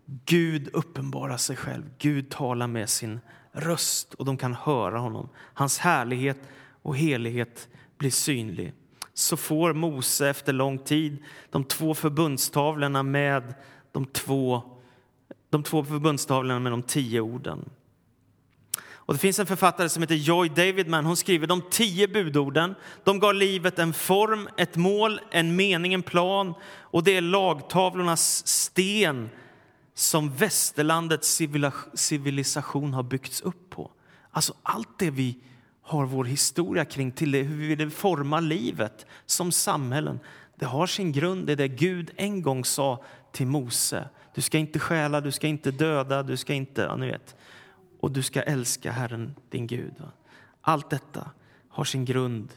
Gud 0.06 0.68
uppenbarar 0.72 1.36
sig 1.36 1.56
själv. 1.56 1.84
Gud 1.98 2.30
talar 2.30 2.66
med 2.66 2.88
sin 2.88 3.20
röst 3.52 4.14
och 4.14 4.24
de 4.24 4.36
kan 4.36 4.54
höra 4.54 4.98
honom. 4.98 5.28
Hans 5.36 5.78
härlighet 5.78 6.38
och 6.82 6.96
helighet 6.96 7.68
blir 7.98 8.10
synlig. 8.10 8.72
Så 9.14 9.36
får 9.36 9.72
Mose 9.74 10.28
efter 10.28 10.52
lång 10.52 10.78
tid 10.78 11.24
de 11.50 11.64
två 11.64 11.94
förbundstavlorna 11.94 13.02
med 13.02 13.54
de 13.92 14.06
två, 14.06 14.62
de 15.50 15.62
två 15.62 15.84
förbundstavlorna 15.84 16.60
med 16.60 16.72
de 16.72 16.82
tio 16.82 17.20
orden. 17.20 17.70
Och 19.12 19.16
det 19.16 19.20
finns 19.20 19.38
en 19.38 19.46
författare 19.46 19.88
som 19.88 20.02
heter 20.02 20.14
Joy 20.14 20.48
Davidman. 20.48 21.04
Hon 21.04 21.16
skriver 21.16 21.46
de 21.46 21.62
tio 21.70 22.08
budorden. 22.08 22.74
De 23.04 23.18
gav 23.18 23.34
livet 23.34 23.78
en 23.78 23.92
form, 23.92 24.48
ett 24.56 24.76
mål, 24.76 25.20
en 25.30 25.56
mening, 25.56 25.94
en 25.94 26.02
plan. 26.02 26.54
Och 26.80 27.04
det 27.04 27.16
är 27.16 27.20
lagtavlornas 27.20 28.46
sten 28.46 29.30
som 29.94 30.30
västerlandets 30.36 31.40
civilisation 31.94 32.94
har 32.94 33.02
byggts 33.02 33.40
upp 33.40 33.70
på. 33.70 33.90
Alltså 34.30 34.54
allt 34.62 34.98
det 34.98 35.10
vi 35.10 35.38
har 35.82 36.06
vår 36.06 36.24
historia 36.24 36.84
kring, 36.84 37.12
till 37.12 37.30
det, 37.30 37.42
hur 37.42 37.56
vi 37.56 37.74
vill 37.74 37.90
forma 37.90 38.40
livet 38.40 39.06
som 39.26 39.52
samhällen. 39.52 40.20
Det 40.56 40.66
har 40.66 40.86
sin 40.86 41.12
grund 41.12 41.50
i 41.50 41.54
det 41.54 41.68
Gud 41.68 42.10
en 42.16 42.42
gång 42.42 42.64
sa 42.64 43.04
till 43.32 43.46
Mose. 43.46 44.08
Du 44.34 44.40
ska 44.40 44.58
inte 44.58 44.78
stjäla, 44.78 45.20
du 45.20 45.32
ska 45.32 45.46
inte 45.46 45.70
döda, 45.70 46.22
du 46.22 46.36
ska 46.36 46.54
inte... 46.54 46.82
Ja, 46.82 46.96
ni 46.96 47.06
vet 47.06 47.36
och 48.02 48.10
du 48.10 48.22
ska 48.22 48.42
älska 48.42 48.92
Herren 48.92 49.34
din 49.50 49.66
Gud. 49.66 49.94
Allt 50.60 50.90
detta 50.90 51.30
har 51.68 51.84
sin 51.84 52.04
grund 52.04 52.52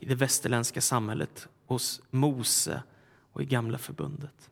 i 0.00 0.06
det 0.06 0.14
västerländska 0.14 0.80
samhället, 0.80 1.48
hos 1.66 2.02
Mose 2.10 2.82
och 3.32 3.42
i 3.42 3.44
Gamla 3.44 3.78
förbundet. 3.78 4.50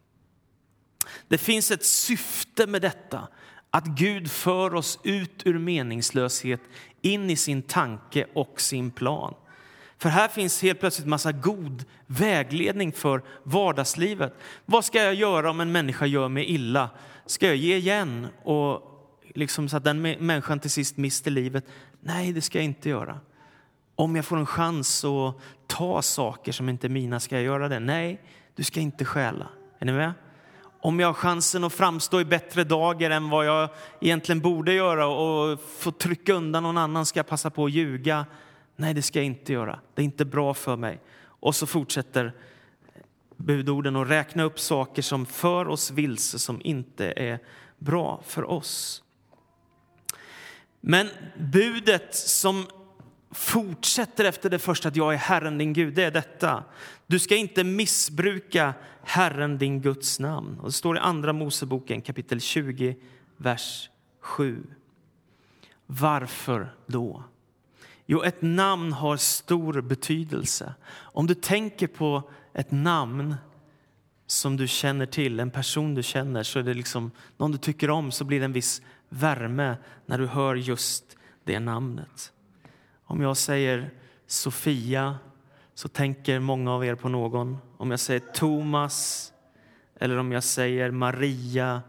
Det 1.29 1.39
finns 1.39 1.71
ett 1.71 1.85
syfte 1.85 2.67
med 2.67 2.83
detta, 2.83 3.29
att 3.71 3.87
Gud 3.87 4.31
för 4.31 4.75
oss 4.75 4.99
ut 5.03 5.47
ur 5.47 5.59
meningslöshet 5.59 6.61
in 7.01 7.31
i 7.31 7.37
sin 7.37 7.63
tanke 7.63 8.27
och 8.35 8.61
sin 8.61 8.91
plan. 8.91 9.35
För 9.99 10.09
här 10.09 10.29
finns 10.29 10.63
helt 10.63 10.81
plötsligt 10.81 11.09
massa 11.09 11.33
god 11.33 11.85
vägledning 12.07 12.93
för 12.93 13.23
vardagslivet. 13.43 14.35
Vad 14.65 14.85
ska 14.85 15.03
jag 15.03 15.15
göra 15.15 15.51
om 15.51 15.61
en 15.61 15.73
människa 15.73 16.07
gör 16.07 16.29
mig 16.29 16.45
illa? 16.45 16.91
Ska 17.27 17.47
jag 17.47 17.57
ge 17.57 17.77
igen 17.77 18.27
och 18.43 18.88
liksom 19.39 19.69
så 19.69 19.77
att 19.77 19.85
den 19.85 20.03
människan 20.03 20.61
till 20.61 20.71
sist 20.71 20.97
mister 20.97 21.31
livet. 21.31 21.65
Nej, 22.01 22.33
det 22.33 22.41
ska 22.41 22.59
jag 22.59 22.65
inte 22.65 22.89
göra. 22.89 23.21
Om 23.95 24.17
jag 24.17 24.25
får 24.25 24.37
en 24.37 24.47
chans 24.47 25.05
att 25.05 25.35
ta 25.67 26.03
saker 26.03 26.53
som 26.53 26.69
inte 26.69 26.87
är 26.87 26.89
mina, 26.89 27.21
ska 27.21 27.35
jag 27.35 27.45
göra 27.45 27.69
det? 27.69 27.81
Nej, 27.81 28.23
du 28.55 28.65
ska 28.65 28.81
inte 28.81 29.05
stjäla. 29.05 29.49
Är 29.79 29.87
ni 29.87 29.93
med? 29.93 30.13
Om 30.81 31.01
jag 31.01 31.09
har 31.09 31.15
chansen 31.15 31.65
att 31.65 31.73
framstå 31.73 32.21
i 32.21 32.25
bättre 32.25 32.65
dagar 32.65 33.11
än 33.11 33.31
vad 33.31 33.47
jag 33.47 33.69
egentligen 34.01 34.41
borde 34.41 34.73
göra 34.73 35.07
och 35.07 35.61
få 35.61 35.91
trycka 35.91 36.33
undan 36.33 36.63
någon 36.63 36.79
annan, 36.79 37.07
ska 37.07 37.19
jag 37.19 37.27
passa 37.27 37.51
på 37.51 37.65
att 37.65 37.73
ljuga? 37.73 38.27
Nej, 38.77 38.95
det 38.95 39.03
ska 39.03 39.19
jag 39.19 39.27
inte 39.27 39.53
göra. 39.53 39.81
Det 39.95 40.03
är 40.03 40.05
inte 40.05 40.25
bra 40.25 40.55
för 40.55 40.77
mig. 40.77 41.01
Och 41.21 41.55
så 41.55 41.67
fortsätter 41.67 42.33
budorden 43.37 43.97
att 43.97 44.11
räkna 44.11 44.43
upp 44.43 44.61
saker 44.61 45.03
som 45.03 45.27
för 45.27 45.69
oss 45.69 45.91
vilse, 45.91 46.39
som 46.39 46.61
inte 46.65 47.13
är 47.17 47.39
bra 47.79 48.21
för 48.25 48.51
oss. 48.51 49.03
Men 50.91 51.09
budet 51.37 52.15
som 52.15 52.67
fortsätter 53.31 54.25
efter 54.25 54.51
det 54.51 54.59
första, 54.59 54.89
att 54.89 54.97
jag 54.97 55.15
är 55.15 55.19
Herren 55.19 55.59
din 55.59 55.73
Gud, 55.73 55.95
det 55.95 56.05
är 56.05 56.11
detta. 56.11 56.65
Du 57.07 57.19
ska 57.19 57.37
inte 57.37 57.65
missbruka 57.65 58.75
Herren 59.03 59.59
din 59.59 59.81
Guds 59.81 60.21
namn. 60.21 60.59
Och 60.59 60.67
det 60.67 60.73
står 60.73 60.97
i 60.97 61.01
Andra 61.01 61.33
Moseboken 61.33 62.03
kapitel 62.03 62.41
20, 62.41 62.97
vers 63.37 63.91
7. 64.21 64.63
Varför 65.87 66.75
då? 66.87 67.25
Jo, 68.07 68.23
ett 68.23 68.43
namn 68.43 68.93
har 68.93 69.17
stor 69.17 69.81
betydelse. 69.81 70.75
Om 70.95 71.27
du 71.27 71.35
tänker 71.35 71.87
på 71.87 72.31
ett 72.55 72.71
namn 72.71 73.37
som 74.27 74.57
du 74.57 74.69
känner 74.69 75.07
till, 75.07 75.41
en 75.41 75.51
person 75.51 75.95
du 75.95 76.03
känner, 76.03 76.43
så 76.43 76.59
är 76.59 76.63
det 76.63 76.75
liksom 76.75 77.11
någon 77.37 77.53
du 77.53 77.59
tycker 77.59 77.91
om, 77.91 78.13
så 78.13 78.25
blir 78.25 78.39
det 78.39 78.45
en 78.45 78.53
viss 78.53 78.83
värme 79.09 79.77
när 80.07 80.19
du 80.19 80.27
hör 80.27 80.55
just 80.55 81.17
det 81.45 81.61
namnet. 81.61 82.33
Om 83.05 83.21
jag 83.21 83.37
säger 83.37 83.91
Sofia 84.27 85.19
så 85.75 85.89
tänker 85.89 86.39
många 86.39 86.73
av 86.73 86.85
er 86.85 86.95
på 86.95 87.09
någon. 87.09 87.59
Om 87.77 87.91
jag 87.91 88.01
säger 88.01 88.21
Thomas 88.21 89.33
eller 89.97 90.17
om 90.17 90.33
jag 90.33 90.45
säger 90.45 90.91
Maria 90.91 91.83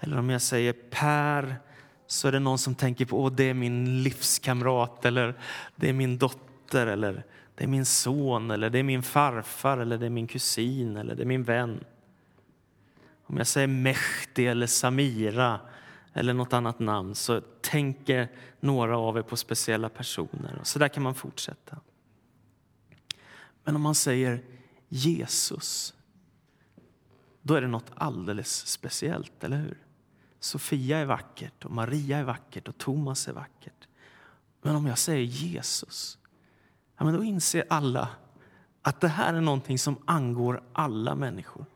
eller 0.00 0.18
om 0.18 0.30
jag 0.30 0.42
säger 0.42 0.72
Per 0.72 1.56
så 2.06 2.28
är 2.28 2.32
det 2.32 2.38
någon 2.38 2.58
som 2.58 2.74
tänker 2.74 3.04
på 3.04 3.22
Åh, 3.22 3.32
det 3.32 3.44
är 3.44 3.54
min 3.54 4.02
livskamrat 4.02 5.04
eller 5.04 5.34
det 5.76 5.88
är 5.88 5.92
min 5.92 6.18
dotter 6.18 6.86
eller 6.86 7.24
det 7.54 7.64
är 7.64 7.68
min 7.68 7.86
son 7.86 8.50
eller 8.50 8.70
det 8.70 8.78
är 8.78 8.82
min 8.82 9.02
farfar 9.02 9.78
eller 9.78 9.98
det 9.98 10.06
är 10.06 10.10
min 10.10 10.26
kusin 10.26 10.96
eller 10.96 11.14
det 11.14 11.22
är 11.22 11.26
min 11.26 11.44
vän. 11.44 11.84
Om 13.26 13.36
jag 13.36 13.46
säger 13.46 13.66
Mehdi 13.66 14.46
eller 14.46 14.66
Samira 14.66 15.60
eller 16.12 16.34
något 16.34 16.52
annat 16.52 16.78
namn 16.78 17.14
så 17.14 17.40
tänker 17.60 18.28
några 18.60 18.98
av 18.98 19.18
er 19.18 19.22
på 19.22 19.36
speciella 19.36 19.88
personer. 19.88 20.60
Så 20.62 20.78
där 20.78 20.88
kan 20.88 21.02
man 21.02 21.14
fortsätta. 21.14 21.78
Men 23.64 23.76
om 23.76 23.82
man 23.82 23.94
säger 23.94 24.44
Jesus, 24.88 25.94
då 27.42 27.54
är 27.54 27.60
det 27.60 27.68
något 27.68 27.92
alldeles 27.94 28.66
speciellt, 28.66 29.44
eller 29.44 29.56
hur? 29.56 29.78
Sofia 30.40 30.98
är 30.98 31.04
vackert, 31.04 31.64
och 31.64 31.70
Maria 31.70 32.18
är 32.18 32.24
vackert 32.24 32.68
och 32.68 32.78
Thomas 32.78 33.28
är 33.28 33.32
vackert. 33.32 33.88
Men 34.62 34.76
om 34.76 34.86
jag 34.86 34.98
säger 34.98 35.24
Jesus, 35.24 36.18
ja, 36.96 37.04
men 37.04 37.14
då 37.14 37.24
inser 37.24 37.64
alla 37.70 38.08
att 38.82 39.00
det 39.00 39.08
här 39.08 39.34
är 39.34 39.40
någonting 39.40 39.78
som 39.78 39.96
angår 40.04 40.62
alla 40.72 41.14
människor. 41.14 41.66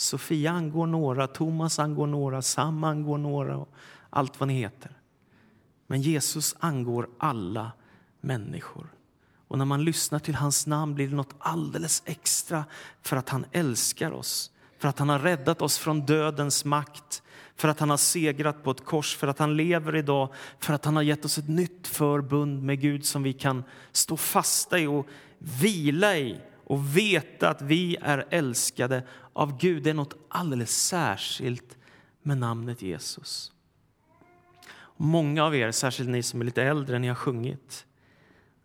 Sofia 0.00 0.50
angår 0.50 0.86
några, 0.86 1.26
Thomas 1.26 1.78
angår 1.78 2.06
några, 2.06 2.42
Sam 2.42 2.84
angår 2.84 3.18
några 3.18 3.56
och 3.56 3.68
allt 4.10 4.40
vad 4.40 4.48
ni 4.48 4.54
heter. 4.54 4.92
Men 5.86 6.02
Jesus 6.02 6.56
angår 6.58 7.08
alla 7.18 7.72
människor. 8.20 8.86
Och 9.48 9.58
när 9.58 9.64
man 9.64 9.84
lyssnar 9.84 10.18
till 10.18 10.34
hans 10.34 10.66
namn 10.66 10.94
blir 10.94 11.08
det 11.08 11.16
något 11.16 11.34
alldeles 11.38 12.02
extra 12.06 12.64
för 13.02 13.16
att 13.16 13.28
han 13.28 13.44
älskar 13.52 14.12
oss, 14.12 14.50
för 14.78 14.88
att 14.88 14.98
han 14.98 15.08
har 15.08 15.18
räddat 15.18 15.62
oss 15.62 15.78
från 15.78 16.06
dödens 16.06 16.64
makt, 16.64 17.22
för 17.56 17.68
att 17.68 17.80
han 17.80 17.90
har 17.90 17.96
segrat 17.96 18.64
på 18.64 18.70
ett 18.70 18.84
kors, 18.84 19.16
för 19.16 19.26
att 19.26 19.38
han 19.38 19.56
lever 19.56 19.96
idag, 19.96 20.28
för 20.58 20.74
att 20.74 20.84
han 20.84 20.96
har 20.96 21.02
gett 21.02 21.24
oss 21.24 21.38
ett 21.38 21.48
nytt 21.48 21.86
förbund 21.86 22.62
med 22.62 22.80
Gud 22.80 23.04
som 23.04 23.22
vi 23.22 23.32
kan 23.32 23.64
stå 23.92 24.16
fasta 24.16 24.78
i 24.78 24.86
och 24.86 25.06
vila 25.38 26.16
i 26.16 26.40
och 26.64 26.96
veta 26.96 27.48
att 27.48 27.62
vi 27.62 27.96
är 28.02 28.26
älskade 28.30 29.02
av 29.38 29.58
Gud. 29.58 29.82
Det 29.82 29.90
är 29.90 29.94
något 29.94 30.16
alldeles 30.28 30.86
särskilt 30.86 31.78
med 32.22 32.38
namnet 32.38 32.82
Jesus. 32.82 33.52
Många 34.96 35.44
av 35.44 35.56
er, 35.56 35.70
särskilt 35.70 36.08
ni 36.08 36.22
som 36.22 36.40
är 36.40 36.44
lite 36.44 36.62
äldre, 36.62 36.98
ni 36.98 37.08
har 37.08 37.14
sjungit. 37.14 37.86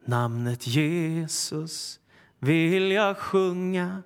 Namnet 0.06 0.68
Jesus 0.68 2.00
vill 2.40 2.92
jag 2.92 3.18
sjunga, 3.18 4.04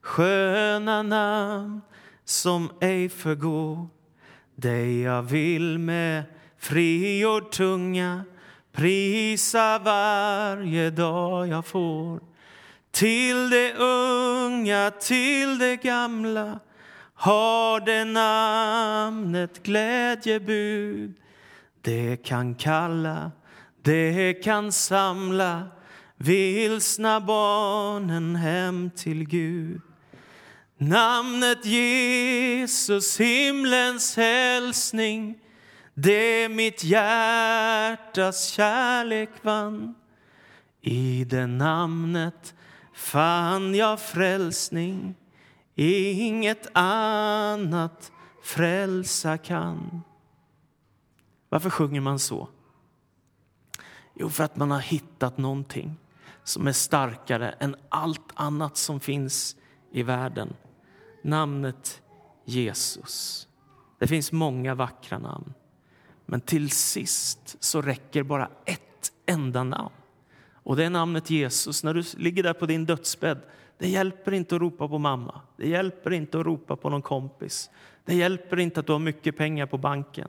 sköna 0.00 1.02
namn 1.02 1.80
som 2.24 2.70
ej 2.80 3.08
förgår. 3.08 3.88
Dig 4.54 5.00
jag 5.00 5.22
vill 5.22 5.78
med 5.78 6.24
frigjord 6.58 7.52
tunga 7.52 8.24
prisa 8.72 9.78
varje 9.78 10.90
dag 10.90 11.48
jag 11.48 11.66
får. 11.66 12.35
Till 12.96 13.50
det 13.50 13.74
unga, 13.74 14.90
till 14.90 15.58
det 15.58 15.76
gamla 15.76 16.60
har 17.14 17.80
det 17.80 18.04
namnet 18.04 19.62
glädjebud. 19.62 21.14
Det 21.82 22.16
kan 22.16 22.54
kalla, 22.54 23.30
det 23.82 24.34
kan 24.44 24.72
samla 24.72 25.68
vilsna 26.16 27.20
barnen 27.20 28.36
hem 28.36 28.90
till 28.96 29.28
Gud. 29.28 29.80
Namnet 30.78 31.64
Jesus, 31.64 33.20
himlens 33.20 34.16
hälsning 34.16 35.38
det 35.94 36.48
mitt 36.48 36.84
hjärtas 36.84 38.48
kärlek 38.48 39.30
vann. 39.42 39.94
I 40.80 41.24
det 41.24 41.46
namnet 41.46 42.54
fann 42.96 43.74
jag 43.74 44.00
frälsning 44.00 45.14
inget 45.74 46.66
annat 46.72 48.12
frälsa 48.42 49.38
kan. 49.38 50.02
Varför 51.48 51.70
sjunger 51.70 52.00
man 52.00 52.18
så? 52.18 52.48
Jo, 54.14 54.30
för 54.30 54.44
att 54.44 54.56
man 54.56 54.70
har 54.70 54.80
hittat 54.80 55.38
någonting 55.38 55.96
som 56.44 56.66
är 56.66 56.72
starkare 56.72 57.50
än 57.50 57.76
allt 57.88 58.32
annat 58.34 58.76
som 58.76 59.00
finns 59.00 59.56
i 59.92 60.02
världen. 60.02 60.54
Namnet 61.22 62.02
Jesus. 62.44 63.48
Det 63.98 64.06
finns 64.06 64.32
många 64.32 64.74
vackra 64.74 65.18
namn. 65.18 65.54
Men 66.26 66.40
till 66.40 66.70
sist 66.70 67.56
så 67.60 67.82
räcker 67.82 68.22
bara 68.22 68.50
ett 68.64 69.12
enda 69.26 69.64
namn. 69.64 69.94
Och 70.66 70.76
det 70.76 70.84
är 70.84 70.90
namnet 70.90 71.30
Jesus. 71.30 71.84
När 71.84 71.94
du 71.94 72.02
ligger 72.16 72.42
där 72.42 72.52
på 72.52 72.66
din 72.66 72.86
dödsbädd, 72.86 73.38
det 73.78 73.88
hjälper 73.88 74.34
inte 74.34 74.54
att 74.54 74.60
ropa 74.60 74.88
på 74.88 74.98
mamma. 74.98 75.40
Det 75.56 75.68
hjälper 75.68 76.12
inte 76.12 76.40
att 76.40 76.46
ropa 76.46 76.76
på 76.76 76.90
någon 76.90 77.02
kompis. 77.02 77.70
Det 78.04 78.14
hjälper 78.14 78.58
inte 78.58 78.80
att 78.80 78.86
du 78.86 78.92
har 78.92 78.98
mycket 78.98 79.36
pengar 79.36 79.66
på 79.66 79.78
banken. 79.78 80.28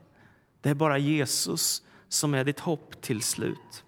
Det 0.62 0.70
är 0.70 0.74
bara 0.74 0.98
Jesus 0.98 1.82
som 2.10 2.34
är 2.34 2.44
ditt 2.44 2.60
hopp 2.60 3.02
till 3.02 3.22
slut. 3.22 3.84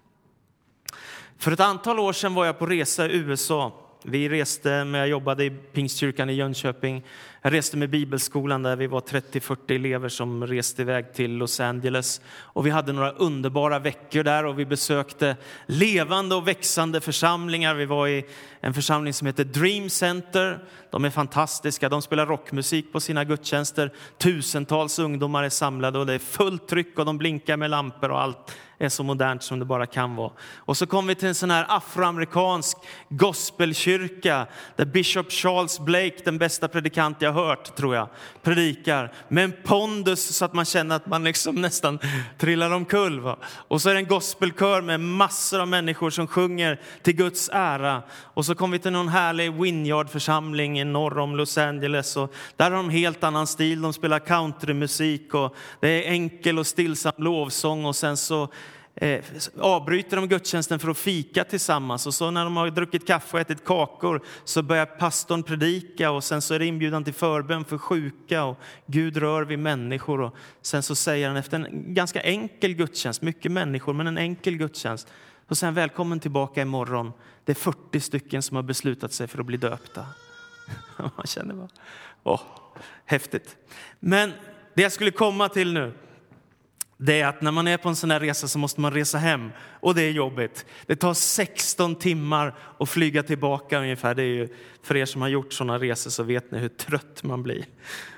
För 1.36 1.52
ett 1.52 1.60
antal 1.60 1.98
år 1.98 2.12
sedan 2.12 2.34
var 2.34 2.46
jag 2.46 2.58
på 2.58 2.66
resa 2.66 3.06
i 3.06 3.16
USA 3.16 3.72
vi 4.02 4.28
reste 4.28 4.84
med, 4.84 5.00
jag 5.00 5.08
jobbade 5.08 5.44
i 5.44 5.50
Pingstkyrkan 5.50 6.30
i 6.30 6.32
Jönköping. 6.32 7.04
Jag 7.42 7.52
reste 7.52 7.76
med 7.76 7.90
Bibelskolan 7.90 8.62
där 8.62 8.76
vi 8.76 8.86
var 8.86 9.00
30-40 9.00 9.74
elever 9.74 10.08
som 10.08 10.46
reste 10.46 10.82
iväg 10.82 11.12
till 11.14 11.32
Los 11.32 11.60
Angeles. 11.60 12.20
Och 12.28 12.66
vi 12.66 12.70
hade 12.70 12.92
några 12.92 13.10
underbara 13.10 13.78
veckor 13.78 14.22
där 14.22 14.44
och 14.44 14.58
vi 14.58 14.66
besökte 14.66 15.36
levande 15.66 16.34
och 16.34 16.48
växande 16.48 17.00
församlingar. 17.00 17.74
Vi 17.74 17.84
var 17.84 18.08
i 18.08 18.24
en 18.60 18.74
församling 18.74 19.12
som 19.12 19.26
heter 19.26 19.44
Dream 19.44 19.90
Center. 19.90 20.64
De 20.90 21.04
är 21.04 21.10
fantastiska. 21.10 21.88
De 21.88 22.02
spelar 22.02 22.26
rockmusik 22.26 22.92
på 22.92 23.00
sina 23.00 23.24
gudstjänster. 23.24 23.92
Tusentals 24.18 24.98
ungdomar 24.98 25.44
är 25.44 25.48
samlade 25.48 25.98
och 25.98 26.06
det 26.06 26.14
är 26.14 26.18
fullt 26.18 26.68
tryck 26.68 26.98
och 26.98 27.04
de 27.04 27.18
blinkar 27.18 27.56
med 27.56 27.70
lampor 27.70 28.10
och 28.10 28.20
allt 28.20 28.56
är 28.80 28.88
så 28.88 29.02
modernt 29.02 29.42
som 29.42 29.58
det 29.58 29.64
bara 29.64 29.86
kan 29.86 30.16
vara. 30.16 30.32
Och 30.56 30.76
så 30.76 30.86
kom 30.86 31.06
vi 31.06 31.14
till 31.14 31.28
en 31.28 31.34
sån 31.34 31.50
här 31.50 31.66
afroamerikansk 31.68 32.76
gospelkyrka 33.08 34.46
där 34.76 34.84
Bishop 34.84 35.32
Charles 35.32 35.80
Blake, 35.80 36.16
den 36.24 36.38
bästa 36.38 36.68
predikant 36.68 37.16
jag 37.22 37.32
hört, 37.32 37.76
tror 37.76 37.94
jag, 37.94 38.08
predikar 38.42 39.12
med 39.28 39.44
en 39.44 39.52
pondus 39.64 40.36
så 40.36 40.44
att 40.44 40.52
man 40.52 40.64
känner 40.64 40.96
att 40.96 41.06
man 41.06 41.24
liksom 41.24 41.54
nästan 41.60 41.98
trillar 42.38 42.70
omkull. 42.70 43.20
Va? 43.20 43.36
Och 43.68 43.82
så 43.82 43.90
är 43.90 43.94
det 43.94 44.00
en 44.00 44.06
gospelkör 44.06 44.82
med 44.82 45.00
massor 45.00 45.60
av 45.60 45.68
människor 45.68 46.10
som 46.10 46.26
sjunger 46.26 46.80
till 47.02 47.16
Guds 47.16 47.50
ära. 47.52 48.02
Och 48.12 48.46
så 48.46 48.54
kom 48.54 48.70
vi 48.70 48.78
till 48.78 48.92
någon 48.92 49.08
härlig 49.08 49.52
Winyard-församling 49.52 50.92
norr 50.92 51.18
om 51.18 51.36
Los 51.36 51.58
Angeles 51.58 52.16
och 52.16 52.34
där 52.56 52.70
har 52.70 52.76
de 52.76 52.90
helt 52.90 53.24
annan 53.24 53.46
stil. 53.46 53.82
De 53.82 53.92
spelar 53.92 54.18
countrymusik 54.18 55.34
och 55.34 55.56
det 55.80 55.88
är 55.88 56.12
enkel 56.12 56.58
och 56.58 56.66
stillsam 56.66 57.12
lovsång 57.16 57.84
och 57.84 57.96
sen 57.96 58.16
så 58.16 58.48
eh, 58.94 59.24
avbryter 59.58 60.16
de 60.16 60.28
gudstjänsten 60.28 60.78
för 60.78 60.88
att 60.90 60.98
fika 60.98 61.44
tillsammans. 61.44 62.06
Och 62.06 62.14
så 62.14 62.30
när 62.30 62.44
de 62.44 62.56
har 62.56 62.70
druckit 62.70 63.06
kaffe 63.06 63.36
och 63.36 63.40
ätit 63.40 63.64
kakor 63.64 64.22
så 64.44 64.62
börjar 64.62 64.86
pastorn 64.86 65.42
predika 65.42 66.10
och 66.10 66.24
sen 66.24 66.42
så 66.42 66.54
är 66.54 66.58
det 66.58 66.66
inbjudan 66.66 67.04
till 67.04 67.14
förbön 67.14 67.64
för 67.64 67.78
sjuka 67.78 68.44
och 68.44 68.58
Gud 68.86 69.16
rör 69.16 69.42
vid 69.42 69.58
människor. 69.58 70.20
Och 70.20 70.36
sen 70.62 70.82
så 70.82 70.94
säger 70.94 71.28
han 71.28 71.36
efter 71.36 71.56
en 71.56 71.94
ganska 71.94 72.20
enkel 72.20 72.74
gudstjänst, 72.74 73.22
mycket 73.22 73.52
människor 73.52 73.92
men 73.92 74.06
en 74.06 74.18
enkel 74.18 74.56
gudstjänst, 74.56 75.08
Och 75.48 75.58
sen 75.58 75.74
välkommen 75.74 76.20
tillbaka 76.20 76.62
imorgon. 76.62 77.12
Det 77.44 77.52
är 77.52 77.56
40 77.56 78.00
stycken 78.00 78.42
som 78.42 78.56
har 78.56 78.62
beslutat 78.62 79.12
sig 79.12 79.28
för 79.28 79.38
att 79.38 79.46
bli 79.46 79.56
döpta. 79.56 80.06
Man 80.96 81.26
känner 81.26 81.54
bara, 81.54 81.68
åh, 82.22 82.40
häftigt. 83.04 83.56
Men 84.00 84.32
det 84.74 84.82
jag 84.82 84.92
skulle 84.92 85.10
komma 85.10 85.48
till 85.48 85.72
nu, 85.72 85.92
det 87.02 87.20
är 87.20 87.26
att 87.26 87.42
när 87.42 87.50
man 87.50 87.68
är 87.68 87.76
på 87.76 87.88
en 87.88 87.96
sån 87.96 88.10
här 88.10 88.20
resa 88.20 88.48
så 88.48 88.58
måste 88.58 88.80
man 88.80 88.92
resa 88.92 89.18
hem 89.18 89.50
och 89.80 89.94
det 89.94 90.02
är 90.02 90.10
jobbigt. 90.10 90.66
Det 90.86 90.96
tar 90.96 91.14
16 91.14 91.94
timmar 91.94 92.54
att 92.78 92.88
flyga 92.88 93.22
tillbaka 93.22 93.78
ungefär. 93.78 94.14
Det 94.14 94.22
är 94.22 94.26
ju, 94.26 94.48
för 94.82 94.96
er 94.96 95.04
som 95.04 95.22
har 95.22 95.28
gjort 95.28 95.52
såna 95.52 95.78
resor 95.78 96.10
så 96.10 96.22
vet 96.22 96.50
ni 96.50 96.58
hur 96.58 96.68
trött 96.68 97.22
man 97.22 97.42
blir. 97.42 97.64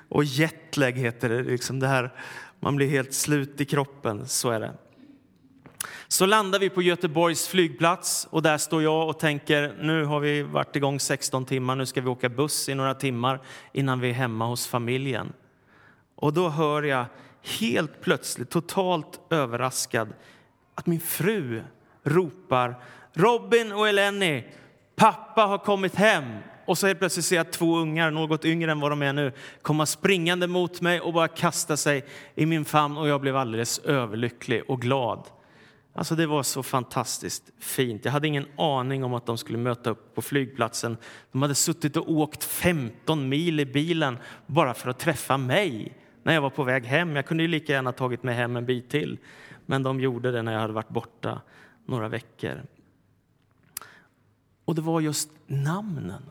Och 0.08 0.24
jetlag 0.24 0.92
heter 0.92 1.28
det, 1.28 1.42
liksom 1.42 1.80
det 1.80 1.86
här, 1.86 2.12
man 2.60 2.76
blir 2.76 2.88
helt 2.88 3.14
slut 3.14 3.60
i 3.60 3.64
kroppen, 3.64 4.28
så 4.28 4.50
är 4.50 4.60
det. 4.60 4.72
Så 6.08 6.26
landar 6.26 6.58
vi 6.58 6.70
på 6.70 6.82
Göteborgs 6.82 7.48
flygplats 7.48 8.28
och 8.30 8.42
där 8.42 8.58
står 8.58 8.82
jag 8.82 9.08
och 9.08 9.18
tänker 9.18 9.76
nu 9.80 10.04
har 10.04 10.20
vi 10.20 10.42
varit 10.42 10.76
igång 10.76 11.00
16 11.00 11.44
timmar, 11.44 11.76
nu 11.76 11.86
ska 11.86 12.00
vi 12.00 12.08
åka 12.08 12.28
buss 12.28 12.68
i 12.68 12.74
några 12.74 12.94
timmar 12.94 13.40
innan 13.72 14.00
vi 14.00 14.08
är 14.08 14.14
hemma 14.14 14.46
hos 14.46 14.66
familjen. 14.66 15.32
Och 16.14 16.32
då 16.32 16.48
hör 16.48 16.82
jag 16.82 17.06
helt 17.42 18.00
plötsligt, 18.00 18.50
totalt 18.50 19.20
överraskad, 19.30 20.12
att 20.74 20.86
min 20.86 21.00
fru 21.00 21.62
ropar 22.04 22.82
Robin 23.12 23.72
och 23.72 23.88
Eleni, 23.88 24.44
pappa 24.96 25.42
har 25.42 25.58
kommit 25.58 25.94
hem. 25.94 26.24
Och 26.66 26.78
så 26.78 26.86
helt 26.86 26.98
plötsligt 26.98 27.24
ser 27.24 27.36
jag 27.36 27.52
två 27.52 27.76
ungar, 27.76 28.10
något 28.10 28.44
yngre 28.44 28.72
än 28.72 28.80
vad 28.80 28.92
de 28.92 29.02
är 29.02 29.12
nu, 29.12 29.32
komma 29.62 29.86
springande 29.86 30.46
mot 30.46 30.80
mig 30.80 31.00
och 31.00 31.12
bara 31.12 31.28
kasta 31.28 31.76
sig 31.76 32.04
i 32.34 32.46
min 32.46 32.64
famn 32.64 32.96
och 32.96 33.08
jag 33.08 33.20
blev 33.20 33.36
alldeles 33.36 33.78
överlycklig 33.78 34.62
och 34.68 34.80
glad. 34.80 35.26
Alltså 35.94 36.14
det 36.14 36.26
var 36.26 36.42
så 36.42 36.62
fantastiskt 36.62 37.50
fint. 37.58 38.04
Jag 38.04 38.12
hade 38.12 38.28
ingen 38.28 38.46
aning 38.56 39.04
om 39.04 39.14
att 39.14 39.26
de 39.26 39.38
skulle 39.38 39.58
möta 39.58 39.90
upp 39.90 40.14
på 40.14 40.22
flygplatsen. 40.22 40.96
De 41.32 41.42
hade 41.42 41.54
suttit 41.54 41.96
och 41.96 42.10
åkt 42.10 42.44
15 42.44 43.28
mil 43.28 43.60
i 43.60 43.66
bilen 43.66 44.18
bara 44.46 44.74
för 44.74 44.90
att 44.90 44.98
träffa 44.98 45.36
mig 45.36 45.92
när 46.22 46.34
jag 46.34 46.40
var 46.40 46.50
på 46.50 46.64
väg 46.64 46.84
hem. 46.84 47.16
Jag 47.16 47.26
kunde 47.26 47.42
ju 47.42 47.48
lika 47.48 47.72
gärna 47.72 47.92
tagit 47.92 48.22
mig 48.22 48.34
hem 48.34 48.56
en 48.56 48.66
bit 48.66 48.90
till, 48.90 49.18
men 49.66 49.82
de 49.82 50.00
gjorde 50.00 50.32
det 50.32 50.42
när 50.42 50.52
jag 50.52 50.60
hade 50.60 50.72
varit 50.72 50.88
borta 50.88 51.40
några 51.86 52.08
veckor. 52.08 52.62
Och 54.64 54.74
det 54.74 54.82
var 54.82 55.00
just 55.00 55.30
namnen. 55.46 56.22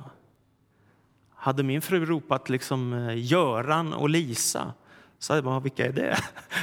Hade 1.35 1.63
min 1.63 1.81
fru 1.81 2.05
ropat 2.05 2.49
liksom 2.49 2.93
eh, 2.93 3.17
Göran 3.17 3.93
och 3.93 4.09
Lisa 4.09 4.73
så 5.19 5.33
hade 5.33 5.37
jag 5.37 5.45
bara, 5.45 5.59
vilka 5.59 5.85
är 5.85 5.91
det? 5.91 6.17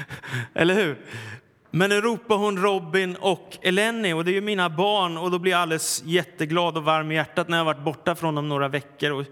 Eller 0.55 0.75
hur? 0.75 0.99
Men 1.71 1.91
nu 1.91 2.01
ropar 2.01 2.37
hon 2.37 2.59
Robin 2.63 3.17
och 3.21 3.59
Eleni 3.63 4.13
och 4.13 4.25
det 4.25 4.31
är 4.31 4.35
ju 4.35 4.41
mina 4.41 4.71
barn 4.71 5.17
och 5.17 5.31
då 5.31 5.39
blir 5.39 5.53
jag 5.53 5.61
alldeles 5.61 6.03
jätteglad 6.05 6.77
och 6.77 6.85
varm 6.85 7.13
i 7.13 7.15
hjärtat 7.15 7.49
när 7.49 7.59
jag 7.59 7.65
varit 7.65 7.85
borta 7.85 8.15
från 8.15 8.35
dem 8.35 8.49
några 8.49 8.69
veckor 8.69 9.11
och 9.11 9.25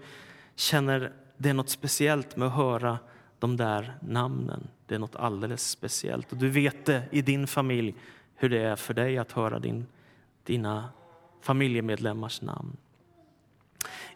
känner 0.55 1.11
det 1.37 1.49
är 1.49 1.53
något 1.53 1.69
speciellt 1.69 2.35
med 2.35 2.47
att 2.47 2.53
höra 2.53 2.97
de 3.39 3.57
där 3.57 3.97
namnen. 4.01 4.67
Det 4.85 4.95
är 4.95 4.99
något 4.99 5.15
alldeles 5.15 5.69
speciellt. 5.69 6.31
Och 6.31 6.37
du 6.37 6.49
vet 6.49 6.85
det 6.85 7.03
i 7.11 7.21
din 7.21 7.47
familj 7.47 7.95
hur 8.35 8.49
det 8.49 8.59
är 8.59 8.75
för 8.75 8.93
dig 8.93 9.17
att 9.17 9.31
höra 9.31 9.59
din, 9.59 9.85
dina 10.43 10.89
familjemedlemmars 11.41 12.41
namn. 12.41 12.77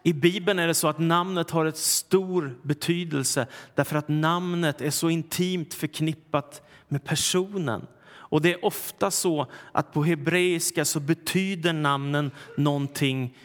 I 0.04 0.14
Bibeln 0.14 0.60
är 0.60 0.68
det 0.68 0.74
så 0.74 0.88
att 0.88 1.00
namnet 1.00 1.52
har 1.52 1.66
ett 1.66 1.78
stor 1.78 2.58
betydelse 2.62 3.48
därför 3.76 3.96
att 3.96 4.08
namnet 4.08 4.82
är 4.82 4.90
så 4.90 5.10
intimt 5.10 5.74
förknippat 5.74 6.62
med 6.88 7.04
personen. 7.04 7.88
Och 8.10 8.42
det 8.42 8.54
är 8.54 8.66
ofta 8.66 9.12
så 9.12 9.48
att 9.72 9.94
på 9.94 10.04
hebreiska 10.04 10.86
så 10.86 11.00
betyder 11.00 11.74
namnen 11.74 12.32
någonting 12.58 13.38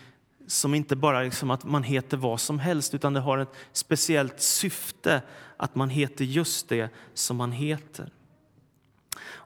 som 0.47 0.75
inte 0.75 0.97
bara 0.97 1.23
liksom 1.23 1.51
att 1.51 1.65
man 1.65 1.83
heter 1.83 2.17
vad 2.17 2.41
som 2.41 2.59
helst 2.59 2.95
utan 2.95 3.13
det 3.13 3.21
har 3.21 3.39
ett 3.39 3.55
speciellt 3.73 4.41
syfte 4.41 5.23
att 5.57 5.75
man 5.75 5.91
heter 5.91 6.25
just 6.25 6.69
det 6.69 6.89
som 7.15 7.37
man 7.37 7.53
heter. 7.53 8.11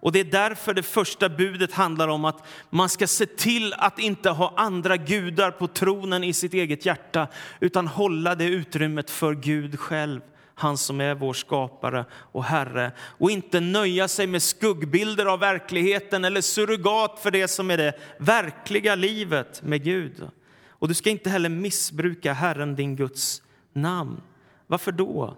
Och 0.01 0.13
Det 0.13 0.21
är 0.21 0.25
därför 0.25 0.75
det 0.75 0.83
första 0.83 1.29
budet 1.29 1.73
handlar 1.73 2.09
om 2.09 2.25
att 2.25 2.47
man 2.71 2.89
ska 2.89 3.07
se 3.07 3.27
till 3.27 3.75
att 3.75 3.99
inte 3.99 4.31
ha 4.31 4.55
andra 4.57 4.97
gudar 4.97 5.51
på 5.51 5.67
tronen 5.67 6.25
i 6.25 6.33
sitt 6.33 6.55
eget 6.55 6.87
hjärta 6.87 7.29
utan 7.61 7.87
hålla 7.87 8.35
det 8.35 8.45
utrymmet 8.45 9.11
för 9.11 9.35
Gud 9.35 9.79
själv. 9.79 10.21
han 10.55 10.79
som 10.79 11.01
är 11.01 11.15
vår 11.15 11.33
skapare 11.33 12.05
och 12.13 12.45
Herre. 12.45 12.93
Och 13.01 13.31
inte 13.31 13.61
nöja 13.61 14.09
sig 14.09 14.27
med 14.27 14.43
skuggbilder 14.43 15.27
av 15.27 15.41
verkligheten 15.41 16.25
eller 16.25 16.41
surrogat 16.41 17.19
för 17.23 17.31
det 17.31 17.49
som 17.49 17.71
är 17.71 17.77
det 17.77 17.99
verkliga 18.19 18.95
livet 18.95 19.63
med 19.63 19.85
Gud. 19.85 20.29
Och 20.69 20.89
du 20.89 20.95
ska 20.95 21.11
inte 21.11 21.31
heller 21.31 21.49
missbruka 21.49 22.33
Herren, 22.33 22.77
din 22.77 22.97
Guds 22.97 23.43
namn. 23.73 24.21
Varför 24.67 24.93
då? 24.93 25.37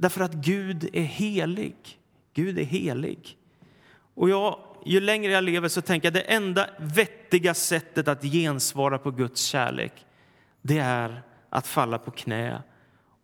Därför 0.00 0.20
att 0.20 0.34
Gud 0.34 0.90
är 0.92 1.02
helig. 1.02 1.74
Gud 2.34 2.58
är 2.58 2.64
helig. 2.64 3.38
Och 4.14 4.30
jag, 4.30 4.58
ju 4.84 5.00
längre 5.00 5.32
jag 5.32 5.44
lever 5.44 5.68
så 5.68 5.80
tänker 5.80 6.06
jag 6.06 6.12
det 6.14 6.20
enda 6.20 6.70
vettiga 6.78 7.54
sättet 7.54 8.08
att 8.08 8.22
gensvara 8.22 8.98
på 8.98 9.10
Guds 9.10 9.42
kärlek 9.42 10.06
det 10.62 10.78
är 10.78 11.22
att 11.50 11.66
falla 11.66 11.98
på 11.98 12.10
knä 12.10 12.62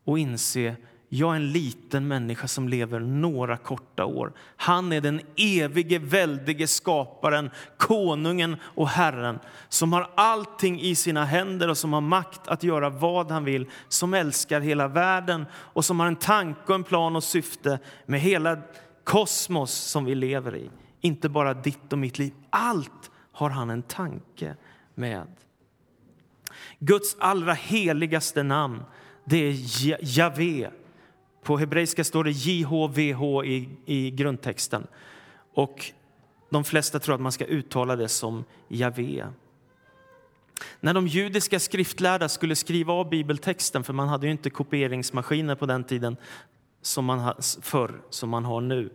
och 0.05 0.19
inse 0.19 0.77
jag 1.09 1.33
är 1.33 1.37
en 1.37 1.53
liten 1.53 2.09
människa 2.09 2.49
som 2.49 2.69
lever 2.69 3.01
några 3.01 3.57
korta 3.57 4.05
år. 4.05 4.33
Han 4.57 4.93
är 4.93 5.01
den 5.01 5.21
evige, 5.37 5.99
väldige 5.99 6.67
skaparen, 6.67 7.51
konungen 7.77 8.57
och 8.63 8.89
Herren 8.89 9.39
som 9.69 9.93
har 9.93 10.11
allting 10.15 10.81
i 10.81 10.95
sina 10.95 11.25
händer 11.25 11.69
och 11.69 11.79
som 11.79 11.93
har 11.93 12.01
makt 12.01 12.49
att 12.49 12.63
göra 12.63 12.91
vad 12.91 13.31
han 13.31 13.45
vill, 13.45 13.71
som 13.89 14.15
älskar 14.15 14.61
hela 14.61 14.89
världen 14.89 15.47
och 15.55 15.85
som 15.85 16.01
har 16.01 16.07
en 16.07 16.17
tanke 16.17 16.75
en 16.75 16.85
plan 16.85 17.17
och 17.17 17.25
syfte 17.25 17.79
med 18.07 18.21
hela 18.21 18.59
kosmos 19.05 19.73
som 19.73 20.05
vi 20.05 20.15
lever 20.15 20.57
i. 20.57 20.71
Inte 21.01 21.29
bara 21.29 21.55
ditt 21.55 21.93
och 21.93 21.99
mitt 21.99 22.19
liv. 22.19 22.33
Allt 22.51 23.11
har 23.33 23.51
han 23.51 23.71
en 23.71 23.83
tanke 23.83 24.57
med. 24.95 25.27
Guds 26.79 27.17
allra 27.19 27.53
heligaste 27.53 28.43
namn, 28.43 28.83
det 29.25 29.37
är 29.37 29.57
Javé. 30.19 30.71
På 31.47 31.57
hebreiska 31.57 32.05
står 32.05 32.25
det 32.25 32.31
JHVH 32.31 33.45
i, 33.45 33.69
i 33.87 34.11
grundtexten. 34.11 34.87
Och 35.55 35.93
de 36.51 36.65
flesta 36.65 36.99
tror 36.99 37.15
att 37.15 37.21
man 37.21 37.33
ska 37.33 37.45
uttala 37.45 37.97
det 37.97 38.09
som 38.09 38.45
Javé. 38.69 39.27
När 40.81 40.95
de 40.95 41.07
judiska 41.07 41.61
skriftlärda 41.61 42.29
skulle 42.29 42.57
skriva 42.57 42.93
av 42.93 43.09
bibeltexten, 43.09 43.85
för 43.85 43.93
man 43.93 44.09
hade 44.09 44.27
ju 44.27 44.33
inte 44.33 44.51
kopieringsmaskiner 44.51 45.55
på 45.55 45.67
den 45.67 45.85
tiden 45.85 46.17
som 46.83 47.05
man 47.05 47.35
förr, 47.63 48.01
som 48.11 48.29
man 48.31 48.45
har 48.45 48.61
nu. 48.61 48.91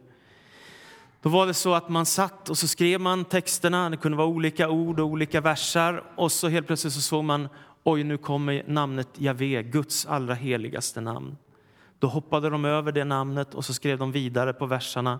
Då 1.21 1.29
var 1.29 1.47
det 1.47 1.53
så 1.53 1.73
att 1.73 1.89
man 1.89 2.05
satt 2.05 2.49
och 2.49 2.57
så 2.57 2.67
skrev 2.67 3.01
man 3.01 3.25
texterna, 3.25 3.89
det 3.89 3.97
kunde 3.97 4.17
vara 4.17 4.27
olika 4.27 4.69
ord 4.69 4.99
och 4.99 5.05
olika 5.05 5.41
versar 5.41 6.03
och 6.15 6.31
så 6.31 6.47
helt 6.47 6.67
plötsligt 6.67 6.93
så 6.93 7.01
såg 7.01 7.23
man, 7.23 7.49
oj 7.83 8.03
nu 8.03 8.17
kommer 8.17 8.63
namnet 8.67 9.09
Javé, 9.17 9.63
Guds 9.63 10.05
allra 10.05 10.33
heligaste 10.33 11.01
namn. 11.01 11.37
Då 12.01 12.07
hoppade 12.07 12.49
de 12.49 12.65
över 12.65 12.91
det 12.91 13.03
namnet 13.03 13.53
och 13.53 13.65
så 13.65 13.73
skrev 13.73 13.97
de 13.97 14.11
vidare 14.11 14.53
på 14.53 14.65
verserna. 14.65 15.19